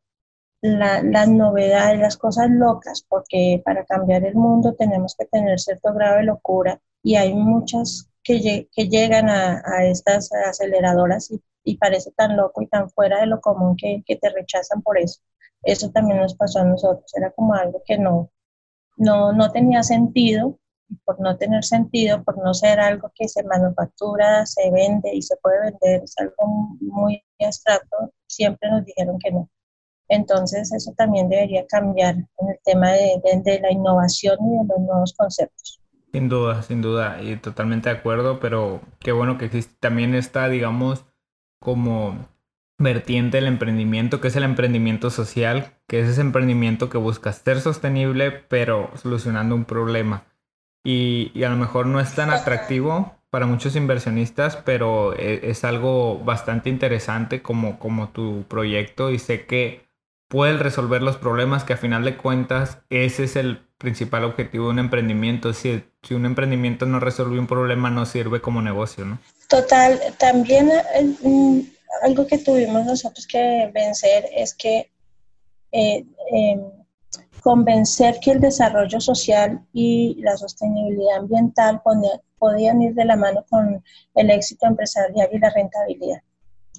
la, 0.61 1.01
las 1.03 1.27
novedades, 1.29 1.99
las 1.99 2.17
cosas 2.17 2.49
locas, 2.49 3.05
porque 3.07 3.61
para 3.63 3.85
cambiar 3.85 4.25
el 4.25 4.35
mundo 4.35 4.75
tenemos 4.75 5.15
que 5.15 5.25
tener 5.25 5.59
cierto 5.59 5.93
grado 5.93 6.17
de 6.17 6.23
locura 6.23 6.81
y 7.03 7.15
hay 7.15 7.33
muchas 7.33 8.09
que, 8.23 8.67
llegan 8.75 9.29
a, 9.29 9.85
estas 9.85 10.31
aceleradoras 10.31 11.31
y, 11.63 11.77
parece 11.77 12.11
tan 12.11 12.35
loco 12.35 12.61
y 12.61 12.67
tan 12.67 12.89
fuera 12.89 13.19
de 13.21 13.27
lo 13.27 13.41
común 13.41 13.75
que, 13.77 14.03
te 14.05 14.29
rechazan 14.29 14.81
por 14.81 14.97
eso. 14.97 15.21
Eso 15.63 15.91
también 15.91 16.19
nos 16.19 16.35
pasó 16.35 16.59
a 16.59 16.65
nosotros, 16.65 17.11
era 17.15 17.31
como 17.31 17.53
algo 17.53 17.81
que 17.85 17.97
no, 17.97 18.31
no, 18.97 19.33
no 19.33 19.51
tenía 19.51 19.83
sentido, 19.83 20.57
por 21.05 21.19
no 21.19 21.37
tener 21.37 21.63
sentido, 21.63 22.23
por 22.23 22.37
no 22.43 22.53
ser 22.53 22.79
algo 22.79 23.11
que 23.13 23.27
se 23.27 23.43
manufactura, 23.43 24.45
se 24.45 24.71
vende 24.71 25.13
y 25.13 25.21
se 25.21 25.37
puede 25.37 25.59
vender, 25.71 26.03
es 26.03 26.15
algo 26.17 26.77
muy 26.81 27.23
abstracto, 27.39 28.13
siempre 28.27 28.69
nos 28.71 28.85
dijeron 28.85 29.19
que 29.19 29.31
no. 29.31 29.49
Entonces 30.09 30.73
eso 30.73 30.93
también 30.97 31.29
debería 31.29 31.65
cambiar 31.67 32.15
en 32.15 32.49
el 32.49 32.59
tema 32.63 32.91
de, 32.91 33.21
de 33.43 33.59
la 33.59 33.71
innovación 33.71 34.37
y 34.41 34.57
de 34.57 34.63
los 34.67 34.79
nuevos 34.79 35.13
conceptos. 35.13 35.79
Sin 36.11 36.27
duda, 36.27 36.63
sin 36.63 36.81
duda, 36.81 37.21
y 37.21 37.35
totalmente 37.37 37.89
de 37.89 37.95
acuerdo, 37.95 38.39
pero 38.39 38.81
qué 38.99 39.11
bueno 39.11 39.37
que 39.37 39.45
existe 39.45 39.75
también 39.79 40.15
está, 40.15 40.49
digamos, 40.49 41.05
como 41.59 42.27
vertiente 42.79 43.37
del 43.37 43.45
emprendimiento, 43.45 44.19
que 44.19 44.29
es 44.29 44.35
el 44.35 44.43
emprendimiento 44.43 45.11
social, 45.11 45.77
que 45.87 45.99
es 45.99 46.09
ese 46.09 46.21
emprendimiento 46.21 46.89
que 46.89 46.97
busca 46.97 47.31
ser 47.31 47.61
sostenible, 47.61 48.31
pero 48.31 48.89
solucionando 48.95 49.53
un 49.53 49.65
problema. 49.65 50.25
Y, 50.83 51.31
y 51.35 51.43
a 51.43 51.49
lo 51.49 51.57
mejor 51.57 51.85
no 51.85 51.99
es 51.99 52.15
tan 52.15 52.31
atractivo 52.31 53.19
para 53.29 53.45
muchos 53.45 53.75
inversionistas, 53.75 54.57
pero 54.57 55.13
e, 55.15 55.49
es, 55.49 55.63
algo 55.63 56.19
bastante 56.19 56.69
interesante 56.69 57.41
como, 57.41 57.77
como 57.77 58.09
tu 58.09 58.45
proyecto 58.47 59.11
y 59.11 59.19
sé 59.19 59.45
que 59.45 59.88
puedes 60.29 60.59
resolver 60.59 61.01
los 61.01 61.17
problemas 61.17 61.65
que 61.65 61.73
a 61.73 61.77
final 61.77 62.05
de 62.05 62.15
cuentas 62.15 62.77
ese 62.89 63.25
es 63.25 63.35
el 63.35 63.67
principal 63.77 64.23
objetivo 64.23 64.65
de 64.65 64.71
un 64.71 64.79
emprendimiento. 64.79 65.51
Si, 65.53 65.83
si 66.03 66.13
un 66.13 66.25
emprendimiento 66.25 66.85
no 66.85 66.99
resuelve 66.99 67.39
un 67.39 67.47
problema, 67.47 67.89
no 67.89 68.05
sirve 68.05 68.39
como 68.39 68.61
negocio, 68.61 69.05
¿no? 69.05 69.19
Total, 69.47 69.99
también 70.19 70.69
eh, 70.69 71.15
mm, 71.23 71.61
algo 72.03 72.27
que 72.27 72.37
tuvimos 72.37 72.85
nosotros 72.85 73.25
que 73.25 73.71
vencer 73.73 74.25
es 74.35 74.53
que 74.53 74.91
eh, 75.71 76.05
em, 76.31 76.61
convencer 77.41 78.19
que 78.21 78.31
el 78.31 78.39
desarrollo 78.39 78.99
social 79.01 79.65
y 79.73 80.15
la 80.21 80.37
sostenibilidad 80.37 81.17
ambiental 81.17 81.81
podían 82.37 82.81
ir 82.81 82.93
de 82.93 83.05
la 83.05 83.15
mano 83.15 83.45
con 83.49 83.83
el 84.13 84.29
éxito 84.29 84.67
empresarial 84.67 85.29
y 85.31 85.39
la 85.39 85.49
rentabilidad. 85.49 86.21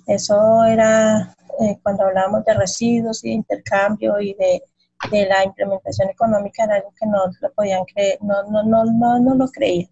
Eso 0.06 0.64
era 0.64 1.34
eh, 1.60 1.78
cuando 1.82 2.04
hablábamos 2.04 2.44
de 2.44 2.54
residuos 2.54 3.24
y 3.24 3.28
de 3.28 3.34
intercambio 3.34 4.20
y 4.20 4.34
de, 4.34 4.62
de, 5.10 5.26
la 5.26 5.44
implementación 5.44 6.08
económica, 6.08 6.64
era 6.64 6.76
algo 6.76 6.92
que 6.98 7.06
no 7.06 7.18
lo 7.40 7.52
podían 7.52 7.84
creer, 7.84 8.18
no, 8.22 8.42
no, 8.44 8.62
no, 8.62 8.84
no, 8.84 9.18
no 9.18 9.34
lo 9.34 9.46
creían. 9.48 9.90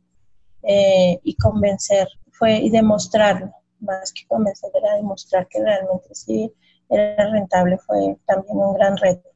Eh, 0.62 1.20
y 1.22 1.36
convencer 1.36 2.08
fue 2.32 2.56
y 2.56 2.70
demostrarlo, 2.70 3.52
más 3.80 4.12
que 4.12 4.26
convencer, 4.26 4.70
era 4.74 4.94
demostrar 4.96 5.46
que 5.48 5.62
realmente 5.62 6.14
sí 6.14 6.52
era 6.88 7.30
rentable, 7.30 7.78
fue 7.78 8.16
también 8.26 8.56
un 8.56 8.74
gran 8.74 8.96
reto. 8.96 9.28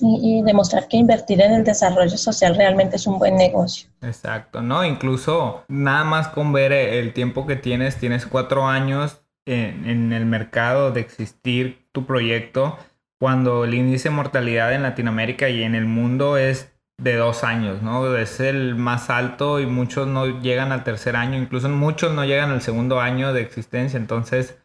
Y, 0.00 0.38
y, 0.38 0.42
demostrar 0.42 0.88
que 0.88 0.96
invertir 0.96 1.40
en 1.40 1.52
el 1.52 1.62
desarrollo 1.62 2.18
social 2.18 2.56
realmente 2.56 2.96
es 2.96 3.06
un 3.06 3.18
buen 3.18 3.36
negocio. 3.36 3.88
Exacto, 4.02 4.60
¿no? 4.60 4.84
Incluso 4.84 5.62
nada 5.68 6.02
más 6.02 6.28
con 6.28 6.52
ver 6.52 6.72
el 6.72 7.12
tiempo 7.12 7.46
que 7.46 7.54
tienes, 7.54 7.96
tienes 7.96 8.26
cuatro 8.26 8.66
años 8.66 9.23
en, 9.46 10.12
el 10.12 10.26
mercado 10.26 10.90
de 10.90 11.00
existir 11.00 11.86
tu 11.92 12.06
proyecto 12.06 12.78
cuando 13.18 13.64
el 13.64 13.74
índice 13.74 14.08
de 14.08 14.14
mortalidad 14.14 14.72
en 14.74 14.82
Latinoamérica 14.82 15.48
y 15.48 15.62
en 15.62 15.74
el 15.74 15.86
mundo 15.86 16.36
es 16.36 16.72
de 16.98 17.16
dos 17.16 17.42
años, 17.44 17.82
¿no? 17.82 18.16
Es 18.16 18.40
el 18.40 18.76
más 18.76 19.10
alto 19.10 19.60
y 19.60 19.66
muchos 19.66 20.06
no 20.06 20.40
llegan 20.40 20.72
al 20.72 20.84
tercer 20.84 21.16
año, 21.16 21.38
incluso 21.38 21.68
muchos 21.68 22.14
no 22.14 22.24
llegan 22.24 22.50
al 22.50 22.62
segundo 22.62 23.00
año 23.00 23.32
de 23.32 23.42
existencia. 23.42 23.96
Entonces, 23.98 24.58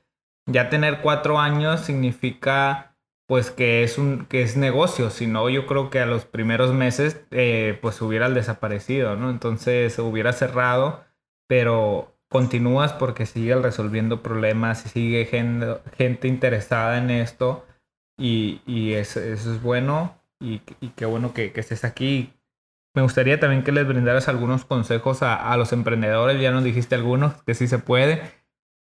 ya 0.46 0.70
tener 0.70 1.02
cuatro 1.02 1.39
años 1.39 1.82
significa 1.82 2.89
pues 3.28 3.52
que 3.52 3.84
es 3.84 4.00
un 4.00 4.26
que 4.26 4.42
es 4.42 4.58
negocio, 4.58 5.12
si 5.12 5.28
no 5.28 5.50
yo 5.50 5.68
creo 5.68 5.92
que 5.92 6.00
a 6.00 6.08
los 6.08 6.26
primeros 6.26 6.74
meses 6.74 7.22
eh, 7.30 7.78
pues 7.80 8.02
hubiera 8.02 8.28
desaparecido, 8.30 9.15
¿no? 9.15 9.30
Entonces 9.30 10.00
hubiera 10.00 10.34
cerrado, 10.34 11.06
pero 11.48 12.18
continúas 12.30 12.94
porque 12.94 13.26
sigues 13.26 13.62
resolviendo 13.62 14.22
problemas 14.22 14.86
y 14.86 14.89
sigue 14.89 15.26
gente, 15.26 16.28
interesada 16.28 16.98
en 16.98 17.10
esto 17.10 17.65
y, 18.18 18.62
y 18.65 18.94
eso, 18.94 19.20
es 19.20 19.62
bueno 19.62 20.15
y, 20.39 20.62
y 20.80 20.89
qué 20.89 21.06
bueno 21.06 21.34
que, 21.34 21.52
que, 21.52 21.60
estés 21.60 21.84
aquí. 21.84 22.34
Me 22.96 23.02
gustaría 23.02 23.39
también 23.39 23.63
que 23.63 23.72
les 23.72 23.88
brindaras 23.88 24.28
algunos 24.28 24.63
consejos 24.63 25.22
a, 25.24 25.52
a, 25.52 25.58
los 25.58 25.74
emprendedores, 25.74 26.39
ya 26.39 26.52
nos 26.52 26.63
dijiste 26.63 26.96
algunos, 26.96 27.34
que 27.44 27.56
sí 27.56 27.68
se 27.68 27.80
puede. 27.80 28.22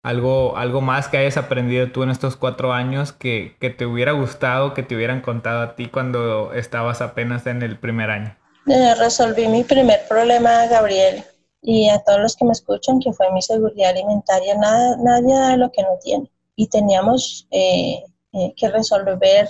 Algo, 0.04 0.56
algo 0.56 0.80
más 0.80 1.08
que 1.08 1.18
hayas 1.18 1.36
aprendido 1.36 1.90
tú 1.90 2.04
en 2.04 2.10
estos 2.10 2.36
cuatro 2.36 2.72
años 2.72 3.12
que, 3.12 3.56
que 3.58 3.70
te 3.70 3.86
hubiera 3.86 4.12
gustado, 4.12 4.74
que 4.74 4.84
te 4.84 4.94
hubieran 4.94 5.20
contado 5.20 5.62
a 5.62 5.74
ti 5.74 5.86
cuando 5.86 6.52
estabas 6.52 7.00
apenas 7.00 7.46
en 7.46 7.62
el 7.62 7.76
primer 7.76 8.10
año. 8.10 8.36
Eh, 8.66 8.94
resolví 8.98 9.48
mi 9.48 9.64
primer 9.64 10.00
problema, 10.08 10.66
Gabriel 10.66 11.24
y 11.62 11.88
a 11.88 11.98
todos 12.00 12.20
los 12.20 12.36
que 12.36 12.44
me 12.44 12.52
escuchan, 12.52 13.00
que 13.00 13.12
fue 13.12 13.30
mi 13.32 13.42
seguridad 13.42 13.90
alimentaria, 13.90 14.56
nada, 14.56 14.96
nadie 14.98 15.34
da 15.34 15.56
lo 15.56 15.70
que 15.72 15.82
no 15.82 15.98
tiene. 16.02 16.30
Y 16.54 16.68
teníamos 16.68 17.46
eh, 17.50 18.04
eh, 18.32 18.54
que 18.56 18.68
resolver, 18.68 19.48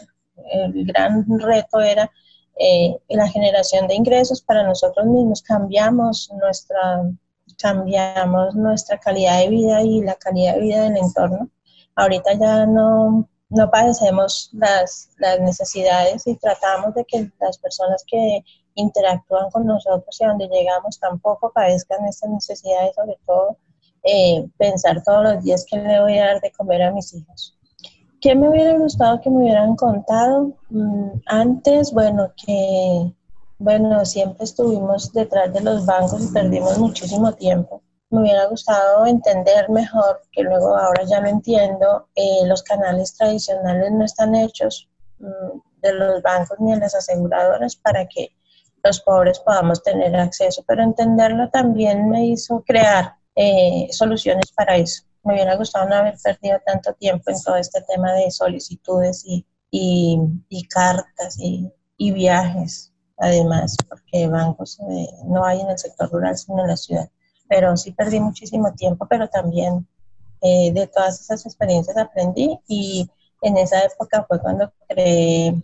el 0.51 0.87
gran 0.87 1.27
reto 1.39 1.81
era 1.81 2.11
eh, 2.59 2.97
la 3.09 3.29
generación 3.29 3.87
de 3.87 3.95
ingresos 3.95 4.41
para 4.41 4.63
nosotros 4.63 5.07
mismos. 5.07 5.43
Cambiamos 5.43 6.31
nuestra, 6.41 7.03
cambiamos 7.59 8.55
nuestra 8.55 8.99
calidad 8.99 9.41
de 9.41 9.49
vida 9.49 9.83
y 9.83 10.01
la 10.03 10.15
calidad 10.15 10.55
de 10.55 10.61
vida 10.61 10.83
del 10.83 10.97
entorno. 10.97 11.51
Ahorita 11.95 12.33
ya 12.35 12.67
no, 12.67 13.29
no 13.51 13.71
padecemos 13.71 14.51
las, 14.53 15.11
las 15.19 15.41
necesidades 15.41 16.27
y 16.27 16.37
tratamos 16.37 16.95
de 16.95 17.05
que 17.05 17.31
las 17.41 17.59
personas 17.59 18.05
que 18.07 18.43
interactúan 18.77 19.51
con 19.51 19.67
nosotros 19.67 20.17
y 20.21 20.25
a 20.25 20.29
donde 20.29 20.49
llegamos 20.49 21.01
tampoco 21.01 21.51
padezcan 21.53 22.07
estas 22.07 22.31
necesidades, 22.31 22.95
sobre 22.95 23.19
todo 23.27 23.57
eh, 24.05 24.47
pensar 24.57 25.03
todos 25.03 25.25
los 25.25 25.43
días 25.43 25.67
que 25.69 25.79
le 25.79 26.01
voy 26.01 26.19
a 26.19 26.27
dar 26.27 26.41
de 26.41 26.53
comer 26.53 26.83
a 26.83 26.93
mis 26.93 27.13
hijos. 27.13 27.59
¿Qué 28.21 28.35
me 28.35 28.49
hubiera 28.49 28.79
gustado 28.79 29.21
que 29.21 29.31
me 29.31 29.39
hubieran 29.39 29.75
contado? 29.77 30.53
Mm, 30.71 31.21
antes, 31.27 31.93
bueno, 31.93 32.33
que, 32.37 33.13
bueno, 33.59 34.05
siempre 34.05 34.45
estuvimos 34.45 35.13
detrás 35.13 35.53
de 35.53 35.61
los 35.61 35.85
bancos 35.85 36.25
y 36.25 36.33
perdimos 36.33 36.79
muchísimo 36.79 37.33
tiempo. 37.33 37.83
Me 38.11 38.21
hubiera 38.21 38.47
gustado 38.47 39.07
entender 39.07 39.69
mejor, 39.71 40.23
que 40.31 40.43
luego 40.43 40.77
ahora 40.77 41.03
ya 41.05 41.21
lo 41.21 41.29
entiendo, 41.29 42.09
eh, 42.15 42.47
los 42.47 42.63
canales 42.63 43.15
tradicionales 43.17 43.91
no 43.91 44.05
están 44.05 44.35
hechos 44.35 44.89
mm, 45.19 45.59
de 45.83 45.93
los 45.93 46.23
bancos 46.23 46.59
ni 46.61 46.73
de 46.73 46.79
las 46.79 46.95
aseguradoras 46.95 47.77
para 47.77 48.07
que 48.07 48.36
los 48.87 49.01
pobres 49.01 49.41
podamos 49.41 49.83
tener 49.83 50.15
acceso, 50.17 50.63
pero 50.67 50.83
entenderlo 50.83 51.49
también 51.51 52.09
me 52.09 52.27
hizo 52.27 52.63
crear 52.65 53.17
eh, 53.35 53.89
soluciones 53.91 54.53
para 54.53 54.77
eso. 54.77 55.03
Me 55.25 55.35
hubiera 55.35 55.57
gustado 55.57 55.89
no 55.89 55.97
haber 55.97 56.15
perdido 56.23 56.59
tanto 56.65 56.93
tiempo 56.95 57.31
en 57.31 57.43
todo 57.43 57.57
este 57.57 57.83
tema 57.83 58.13
de 58.13 58.31
solicitudes 58.31 59.25
y, 59.27 59.45
y, 59.71 60.69
cartas 60.69 61.37
y, 61.39 61.73
viajes, 61.99 62.93
además, 63.19 63.77
porque 63.89 64.29
bancos 64.29 64.79
eh, 64.89 65.09
no 65.25 65.45
hay 65.45 65.61
en 65.61 65.71
el 65.71 65.79
sector 65.79 66.11
rural, 66.11 66.39
sino 66.39 66.61
en 66.63 66.69
la 66.69 66.77
ciudad. 66.77 67.11
Pero 67.49 67.77
sí 67.77 67.93
perdí 67.93 68.21
muchísimo 68.21 68.73
tiempo, 68.75 69.07
pero 69.09 69.29
también 69.29 69.87
eh, 70.43 70.73
de 70.73 70.87
todas 70.87 71.21
esas 71.21 71.45
experiencias 71.45 71.97
aprendí 71.97 72.59
y 72.69 73.11
en 73.43 73.57
esa 73.57 73.81
época 73.81 74.25
fue 74.29 74.41
cuando 74.41 74.73
creé 74.89 75.61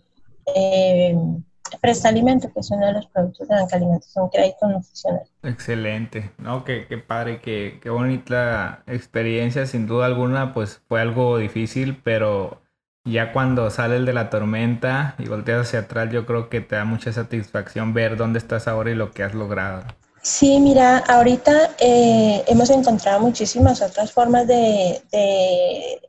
Presta 1.81 2.09
Alimento, 2.09 2.51
que 2.53 2.59
es 2.59 2.71
uno 2.71 2.85
de 2.85 2.93
los 2.93 3.07
productos 3.07 3.47
de 3.47 3.55
Banca 3.55 3.75
Alimentos, 3.75 4.11
un 4.15 4.29
crédito 4.29 4.67
nutricional. 4.67 5.23
Excelente, 5.43 6.31
¿no? 6.37 6.63
Qué, 6.63 6.85
qué 6.87 6.97
padre, 6.97 7.39
qué, 7.41 7.79
qué 7.81 7.89
bonita 7.89 8.83
experiencia, 8.87 9.65
sin 9.65 9.87
duda 9.87 10.05
alguna, 10.05 10.53
pues 10.53 10.81
fue 10.87 11.01
algo 11.01 11.37
difícil, 11.37 12.01
pero 12.03 12.61
ya 13.05 13.33
cuando 13.33 13.69
sales 13.69 14.05
de 14.05 14.13
la 14.13 14.29
tormenta 14.29 15.15
y 15.19 15.27
volteas 15.27 15.67
hacia 15.67 15.79
atrás, 15.79 16.09
yo 16.11 16.25
creo 16.25 16.49
que 16.49 16.61
te 16.61 16.75
da 16.75 16.85
mucha 16.85 17.11
satisfacción 17.11 17.93
ver 17.93 18.15
dónde 18.15 18.39
estás 18.39 18.67
ahora 18.67 18.91
y 18.91 18.95
lo 18.95 19.11
que 19.11 19.23
has 19.23 19.33
logrado. 19.33 19.83
Sí, 20.21 20.57
mira, 20.61 20.99
ahorita 20.99 21.71
eh, 21.79 22.43
hemos 22.47 22.69
encontrado 22.69 23.19
muchísimas 23.19 23.81
otras 23.81 24.13
formas 24.13 24.47
de, 24.47 25.01
de 25.11 25.99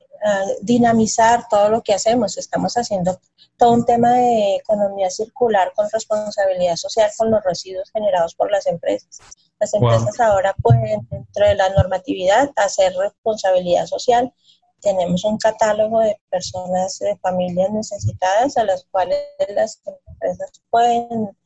dinamizar 0.62 1.46
todo 1.48 1.68
lo 1.68 1.82
que 1.82 1.94
hacemos. 1.94 2.38
Estamos 2.38 2.74
haciendo 2.74 3.18
todo 3.56 3.72
un 3.72 3.84
tema 3.84 4.12
de 4.12 4.56
economía 4.56 5.10
circular 5.10 5.72
con 5.74 5.88
responsabilidad 5.90 6.76
social 6.76 7.10
con 7.16 7.30
los 7.30 7.42
residuos 7.44 7.90
generados 7.90 8.34
por 8.34 8.50
las 8.50 8.66
empresas. 8.66 9.20
Las 9.60 9.74
empresas 9.74 10.18
ahora 10.20 10.54
pueden, 10.62 11.06
dentro 11.10 11.46
de 11.46 11.54
la 11.54 11.68
normatividad, 11.70 12.50
hacer 12.56 12.94
responsabilidad 12.96 13.86
social. 13.86 14.32
Tenemos 14.80 15.24
un 15.24 15.38
catálogo 15.38 16.00
de 16.00 16.20
personas, 16.30 16.98
de 16.98 17.16
familias 17.18 17.70
necesitadas 17.70 18.56
a 18.56 18.64
las 18.64 18.84
cuales 18.90 19.18
las 19.54 19.80
empresas 20.06 20.62
pueden 20.70 21.36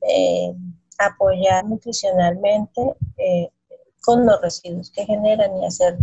eh, 0.00 0.54
apoyar 0.98 1.64
nutricionalmente 1.64 2.96
eh, 3.18 3.50
con 4.02 4.26
los 4.26 4.40
residuos 4.40 4.90
que 4.90 5.04
generan 5.04 5.62
y 5.62 5.66
hacer 5.66 5.98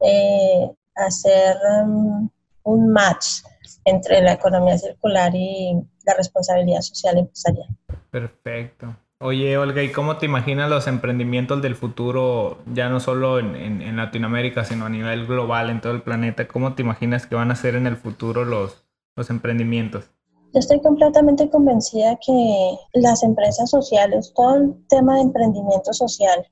eh, 0.00 0.70
hacer 0.96 1.56
um, 1.82 2.28
un 2.64 2.88
match 2.88 3.42
entre 3.84 4.20
la 4.20 4.32
economía 4.32 4.76
circular 4.76 5.34
y 5.34 5.74
la 6.04 6.14
responsabilidad 6.14 6.80
social 6.80 7.18
empresarial. 7.18 7.68
Perfecto. 8.10 8.96
Oye, 9.18 9.56
Olga, 9.56 9.82
¿y 9.82 9.92
cómo 9.92 10.18
te 10.18 10.26
imaginas 10.26 10.68
los 10.68 10.86
emprendimientos 10.86 11.62
del 11.62 11.74
futuro, 11.74 12.58
ya 12.66 12.90
no 12.90 13.00
solo 13.00 13.38
en, 13.38 13.56
en, 13.56 13.96
Latinoamérica, 13.96 14.64
sino 14.64 14.84
a 14.84 14.90
nivel 14.90 15.26
global, 15.26 15.70
en 15.70 15.80
todo 15.80 15.92
el 15.92 16.02
planeta? 16.02 16.46
¿Cómo 16.46 16.74
te 16.74 16.82
imaginas 16.82 17.26
que 17.26 17.34
van 17.34 17.50
a 17.50 17.56
ser 17.56 17.76
en 17.76 17.86
el 17.86 17.96
futuro 17.96 18.44
los, 18.44 18.84
los 19.14 19.30
emprendimientos? 19.30 20.10
Yo 20.52 20.60
estoy 20.60 20.82
completamente 20.82 21.48
convencida 21.48 22.18
que 22.24 22.78
las 22.92 23.22
empresas 23.22 23.70
sociales, 23.70 24.32
todo 24.34 24.56
el 24.56 24.86
tema 24.88 25.14
de 25.14 25.22
emprendimiento 25.22 25.94
social 25.94 26.46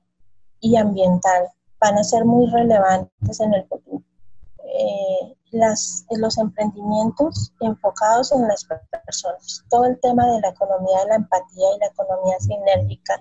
y 0.59 0.75
ambiental 0.75 1.43
van 1.79 1.99
a 1.99 2.03
ser 2.03 2.25
muy 2.25 2.49
relevantes 2.49 3.39
en 3.39 3.53
el 3.53 3.63
futuro. 3.65 4.03
Eh, 4.77 5.35
las, 5.51 6.05
los 6.09 6.37
emprendimientos 6.37 7.53
enfocados 7.61 8.31
en 8.33 8.45
las 8.47 8.65
personas, 9.05 9.63
todo 9.69 9.85
el 9.85 9.97
tema 10.01 10.25
de 10.27 10.41
la 10.41 10.49
economía 10.49 10.99
de 11.03 11.07
la 11.07 11.15
empatía 11.15 11.67
y 11.75 11.79
la 11.79 11.87
economía 11.87 12.37
sinérgica 12.39 13.19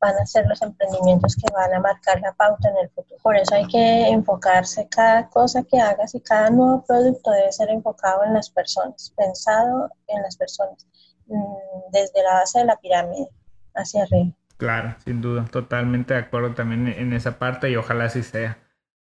van 0.00 0.14
a 0.16 0.26
ser 0.26 0.46
los 0.46 0.62
emprendimientos 0.62 1.36
que 1.36 1.52
van 1.52 1.74
a 1.74 1.80
marcar 1.80 2.20
la 2.20 2.32
pauta 2.32 2.68
en 2.70 2.76
el 2.78 2.90
futuro. 2.90 3.20
Por 3.22 3.36
eso 3.36 3.54
hay 3.54 3.66
que 3.66 4.08
enfocarse 4.08 4.88
cada 4.88 5.28
cosa 5.28 5.62
que 5.64 5.78
hagas 5.78 6.14
y 6.14 6.20
cada 6.20 6.50
nuevo 6.50 6.82
producto 6.86 7.30
debe 7.30 7.52
ser 7.52 7.70
enfocado 7.70 8.24
en 8.24 8.34
las 8.34 8.48
personas, 8.50 9.12
pensado 9.16 9.90
en 10.06 10.22
las 10.22 10.36
personas, 10.36 10.86
mm, 11.26 11.90
desde 11.92 12.22
la 12.22 12.34
base 12.34 12.60
de 12.60 12.64
la 12.66 12.76
pirámide 12.76 13.28
hacia 13.74 14.04
arriba. 14.04 14.32
Claro, 14.56 14.96
sin 15.04 15.20
duda, 15.20 15.44
totalmente 15.50 16.14
de 16.14 16.20
acuerdo 16.20 16.54
también 16.54 16.88
en 16.88 17.12
esa 17.12 17.38
parte 17.38 17.70
y 17.70 17.76
ojalá 17.76 18.04
así 18.04 18.22
sea. 18.22 18.58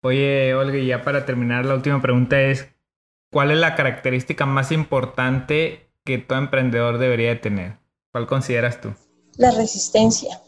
Oye, 0.07 0.55
Olga, 0.55 0.79
y 0.79 0.87
ya 0.87 1.03
para 1.03 1.27
terminar, 1.27 1.64
la 1.64 1.75
última 1.75 2.01
pregunta 2.01 2.40
es, 2.40 2.69
¿cuál 3.33 3.51
es 3.51 3.59
la 3.59 3.75
característica 3.75 4.47
más 4.47 4.71
importante 4.71 5.90
que 6.05 6.19
todo 6.19 6.38
emprendedor 6.38 6.99
debería 6.99 7.31
de 7.31 7.37
tener? 7.37 7.79
¿Cuál 8.12 8.29
consideras 8.29 8.81
tú? 8.81 8.95
La 9.37 9.51
resistencia. 9.51 10.40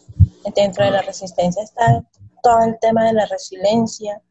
Dentro 0.54 0.84
de 0.84 0.92
la 0.92 1.02
resistencia 1.02 1.64
está 1.64 2.04
todo 2.40 2.62
el 2.62 2.78
tema 2.80 3.04
de 3.06 3.14
la 3.14 3.26
resiliencia, 3.26 4.22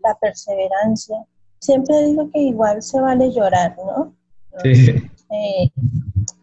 la 0.00 0.16
perseverancia. 0.16 1.24
Siempre 1.60 2.06
digo 2.06 2.28
que 2.32 2.40
igual 2.40 2.82
se 2.82 3.00
vale 3.00 3.32
llorar, 3.32 3.76
¿no? 3.78 4.12
Sí. 4.60 5.08
Eh, 5.30 5.70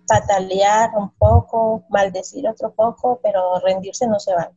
patalear 0.08 0.91
un 0.96 1.10
poco, 1.17 1.84
maldecir 1.89 2.48
otro 2.48 2.74
poco, 2.74 3.20
pero 3.22 3.60
rendirse 3.60 4.08
no 4.08 4.22
se 4.22 4.34
vale. 4.34 4.56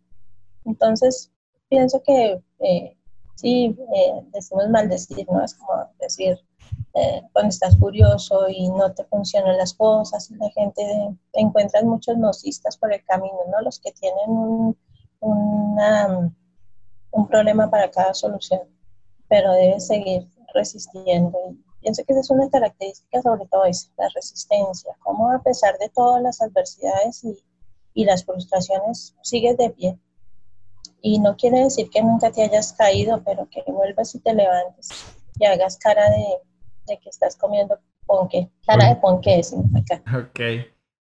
Entonces, 0.65 1.33
pienso 1.69 2.01
que 2.05 2.41
eh, 2.61 2.97
sí, 3.35 3.77
eh, 3.94 4.23
decimos 4.33 4.68
maldecir, 4.68 5.27
¿no? 5.31 5.44
Es 5.44 5.55
como 5.55 5.88
decir, 6.01 6.38
eh, 6.94 7.23
cuando 7.33 7.49
estás 7.49 7.77
furioso 7.79 8.49
y 8.49 8.68
no 8.70 8.92
te 8.92 9.05
funcionan 9.05 9.57
las 9.57 9.75
cosas, 9.75 10.31
la 10.33 10.49
gente 10.51 10.83
encuentra 11.33 11.83
muchos 11.83 12.16
nocistas 12.16 12.77
por 12.77 12.92
el 12.92 13.05
camino, 13.05 13.38
¿no? 13.51 13.61
Los 13.62 13.81
que 13.81 13.92
tienen 13.92 14.29
un, 14.29 14.77
un 17.11 17.29
problema 17.29 17.70
para 17.70 17.90
cada 17.90 18.14
solución, 18.14 18.62
pero 19.29 19.53
debes 19.53 19.87
seguir 19.87 20.29
resistiendo. 20.55 21.38
Y 21.51 21.64
pienso 21.81 22.05
que 22.05 22.12
esa 22.12 22.20
es 22.20 22.31
una 22.31 22.49
característica 22.49 23.23
sobre 23.23 23.47
todo 23.47 23.64
es 23.64 23.90
la 23.97 24.09
resistencia, 24.14 24.97
cómo 25.01 25.31
a 25.31 25.42
pesar 25.42 25.77
de 25.79 25.88
todas 25.88 26.23
las 26.23 26.40
adversidades 26.40 27.25
y, 27.25 27.37
y 27.94 28.05
las 28.05 28.25
frustraciones 28.25 29.14
sigues 29.23 29.57
de 29.57 29.70
pie 29.70 29.99
y 31.07 31.19
no 31.19 31.37
quiere 31.37 31.64
decir 31.64 31.90
que 31.90 32.03
nunca 32.03 32.33
te 32.33 32.43
hayas 32.43 32.73
caído, 32.73 33.23
pero 33.27 33.47
que 33.51 33.62
vuelvas 33.67 34.14
y 34.14 34.21
te 34.21 34.33
levantes 34.33 34.88
y 35.38 35.45
hagas 35.45 35.77
cara 35.77 36.03
de, 36.09 36.99
que 36.99 37.11
estás 37.11 37.37
comiendo 37.37 37.79
ponque. 38.07 38.49
Cara 38.67 38.88
de 38.88 38.97
ponque 38.97 39.38
es 39.38 39.55
acá. 39.55 40.03
Ok. 40.19 40.40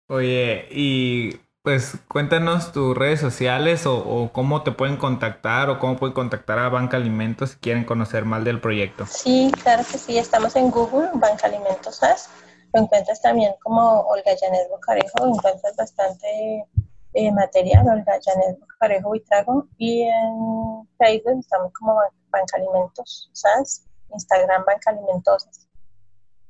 Oye, 0.10 0.66
y 0.72 1.40
pues 1.62 1.96
cuéntanos 2.08 2.72
tus 2.72 2.98
redes 2.98 3.20
sociales 3.20 3.86
o, 3.86 4.32
cómo 4.34 4.64
te 4.64 4.72
pueden 4.72 4.98
contactar 4.98 5.70
o 5.70 5.78
cómo 5.78 5.96
pueden 5.96 6.16
contactar 6.16 6.58
a 6.58 6.70
Banca 6.70 6.98
Alimentos 6.98 7.52
si 7.52 7.58
quieren 7.58 7.86
conocer 7.86 8.26
más 8.26 8.44
del 8.44 8.60
proyecto. 8.60 9.06
Sí, 9.06 9.52
claro 9.62 9.84
que 9.90 10.00
sí, 10.00 10.18
estamos 10.18 10.56
en 10.56 10.72
Google, 10.72 11.10
Banca 11.14 11.46
Alimentos 11.46 11.98
SAS. 11.98 12.32
Lo 12.74 12.82
encuentras 12.82 13.22
también 13.22 13.54
como 13.62 14.00
Olga 14.08 14.32
Janet 14.42 14.68
Bocarejo, 14.72 15.28
encuentras 15.28 15.76
bastante 15.78 16.66
eh, 17.14 17.32
material, 17.32 17.88
Olga 17.88 18.20
Janet 18.24 18.60
Parejo 18.80 19.16
y 19.16 19.20
Trago, 19.22 19.68
y 19.78 20.02
en 20.02 20.88
Facebook 20.98 21.40
estamos 21.40 21.72
como 21.74 21.96
Banca 22.30 22.58
Alimentos 22.58 23.30
SAS, 23.34 23.86
Instagram 24.12 24.66
Banca 24.66 24.92
Alimentos. 24.92 25.48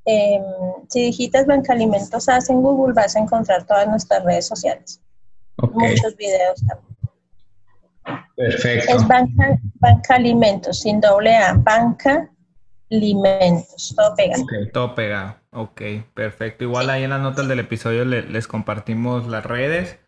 Em, 0.05 0.43
si 0.89 1.03
digitas 1.03 1.45
Banca 1.45 1.73
Alimentos 1.73 2.25
SAS 2.25 2.49
en 2.49 2.61
Google 2.61 2.93
vas 2.93 3.15
a 3.15 3.19
encontrar 3.19 3.65
todas 3.65 3.87
nuestras 3.87 4.23
redes 4.23 4.47
sociales. 4.47 5.01
Muchos 5.57 6.15
videos 6.17 6.61
también. 6.67 6.93
Perfecto. 8.35 8.95
Es 8.95 9.07
Banca, 9.07 9.59
Banca 9.75 10.15
Alimentos, 10.15 10.79
sin 10.79 10.99
doble 10.99 11.35
A, 11.35 11.53
Banca 11.53 12.29
Alimentos, 12.91 13.93
todo 13.95 14.15
pegado. 14.15 14.43
Okay, 14.43 14.71
todo 14.71 14.95
pegado. 14.95 15.35
Ok, 15.51 15.81
perfecto. 16.13 16.63
Igual 16.63 16.89
ahí 16.89 17.03
en 17.03 17.11
las 17.11 17.21
notas 17.21 17.47
del 17.47 17.59
episodio 17.59 18.05
les 18.05 18.47
compartimos 18.47 19.27
las 19.27 19.45
redes 19.45 19.99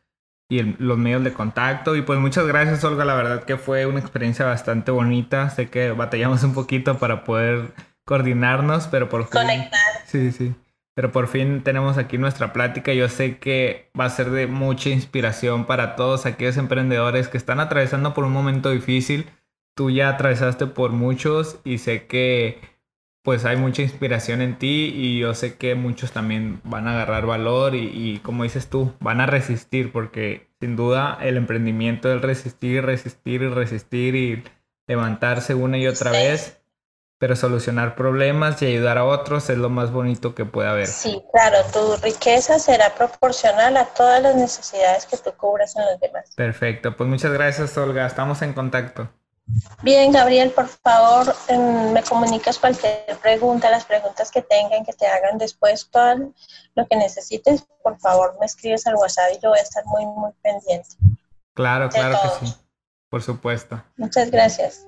y 0.50 0.62
los 0.62 0.98
medios 0.98 1.24
de 1.24 1.34
contacto. 1.34 1.96
Y 1.96 2.02
pues 2.02 2.20
muchas 2.20 2.46
gracias, 2.46 2.84
Olga. 2.84 3.06
La 3.06 3.16
verdad 3.16 3.44
que 3.44 3.58
fue 3.58 3.86
una 3.86 4.00
experiencia 4.00 4.46
bastante 4.46 4.92
bonita. 4.92 5.50
Sé 5.50 5.70
que 5.70 5.92
batallamos 5.92 6.44
un 6.44 6.54
poquito 6.54 6.98
para 6.98 7.24
poder 7.24 7.74
coordinarnos, 8.06 8.88
pero 8.88 9.10
por 9.10 9.24
fin. 9.24 9.42
Conectar. 9.42 9.82
Sí, 10.06 10.32
sí. 10.32 10.54
Pero 10.96 11.12
por 11.12 11.28
fin 11.28 11.62
tenemos 11.62 11.98
aquí 11.98 12.18
nuestra 12.18 12.54
plática. 12.54 12.94
Yo 12.94 13.10
sé 13.10 13.38
que 13.38 13.90
va 14.00 14.06
a 14.06 14.10
ser 14.10 14.30
de 14.30 14.48
mucha 14.48 14.90
inspiración 14.90 15.66
para 15.66 15.96
todos 15.96 16.26
aquellos 16.26 16.58
emprendedores 16.58 17.28
que 17.28 17.38
están 17.38 17.60
atravesando 17.60 18.14
por 18.14 18.24
un 18.24 18.32
momento 18.32 18.70
difícil. 18.70 19.30
Tú 19.76 19.90
ya 19.90 20.08
atravesaste 20.10 20.68
por 20.68 20.92
muchos 20.92 21.60
y 21.66 21.80
sé 21.80 22.06
que 22.06 22.62
pues 23.26 23.44
hay 23.44 23.58
mucha 23.58 23.82
inspiración 23.82 24.44
en 24.44 24.60
ti 24.60 24.94
y 24.96 25.20
yo 25.20 25.34
sé 25.34 25.58
que 25.58 25.74
muchos 25.74 26.12
también 26.12 26.62
van 26.64 26.88
a 26.88 26.92
agarrar 26.92 27.26
valor 27.26 27.74
y, 27.74 28.22
como 28.24 28.44
dices 28.44 28.70
tú, 28.70 28.94
van 29.00 29.20
a 29.20 29.26
resistir 29.26 29.92
porque 29.92 30.48
sin 30.60 30.76
duda 30.76 31.18
el 31.20 31.36
emprendimiento 31.36 32.14
es 32.14 32.22
resistir, 32.22 32.86
resistir 32.86 33.42
y 33.42 33.50
resistir 33.50 34.16
y 34.16 34.44
levantarse 34.86 35.56
una 35.56 35.80
y 35.80 35.88
otra 35.88 36.12
vez, 36.12 36.62
pero 37.18 37.36
solucionar 37.36 37.96
problemas 37.96 38.62
y 38.62 38.68
ayudar 38.68 39.00
a 39.00 39.06
otros 39.06 39.50
es 39.50 39.58
lo 39.58 39.72
más 39.72 39.92
bonito 39.92 40.36
que 40.36 40.46
puede 40.46 40.70
haber. 40.70 40.86
Sí, 40.86 41.20
claro, 41.32 41.58
tu 41.74 41.96
riqueza 42.04 42.60
será 42.60 42.94
proporcional 42.94 43.76
a 43.78 43.86
todas 43.86 44.22
las 44.22 44.36
necesidades 44.36 45.08
que 45.08 45.18
tú 45.18 45.32
cubras 45.36 45.76
en 45.76 45.86
los 45.86 46.00
demás. 46.00 46.32
Perfecto, 46.36 46.96
pues 46.96 47.10
muchas 47.10 47.32
gracias 47.32 47.76
Olga, 47.76 48.06
estamos 48.06 48.44
en 48.44 48.54
contacto. 48.54 49.10
Bien, 49.84 50.12
Gabriel, 50.12 50.52
por 50.52 50.68
favor, 50.68 51.36
em, 51.48 51.92
me 51.92 52.02
comunicas 52.02 52.58
cualquier 52.58 53.18
pregunta, 53.22 53.70
las 53.70 53.86
preguntas 53.86 54.32
que 54.32 54.42
tengan, 54.42 54.84
que 54.84 54.94
te 54.94 55.06
hagan 55.06 55.38
después, 55.38 55.88
todo 55.92 56.34
lo 56.76 56.88
que 56.88 56.96
necesites, 56.96 57.64
por 57.84 58.00
favor, 58.00 58.36
me 58.40 58.48
escribes 58.48 58.88
al 58.88 58.96
WhatsApp 58.96 59.32
y 59.36 59.40
yo 59.42 59.50
voy 59.50 59.60
a 59.60 59.64
estar 59.64 59.86
muy, 59.86 60.06
muy 60.06 60.32
pendiente. 60.42 60.96
Claro, 61.54 61.90
claro 61.90 62.18
que 62.24 62.48
sí, 62.48 62.56
por 63.10 63.22
supuesto. 63.22 63.82
Muchas 63.98 64.32
gracias. 64.32 64.88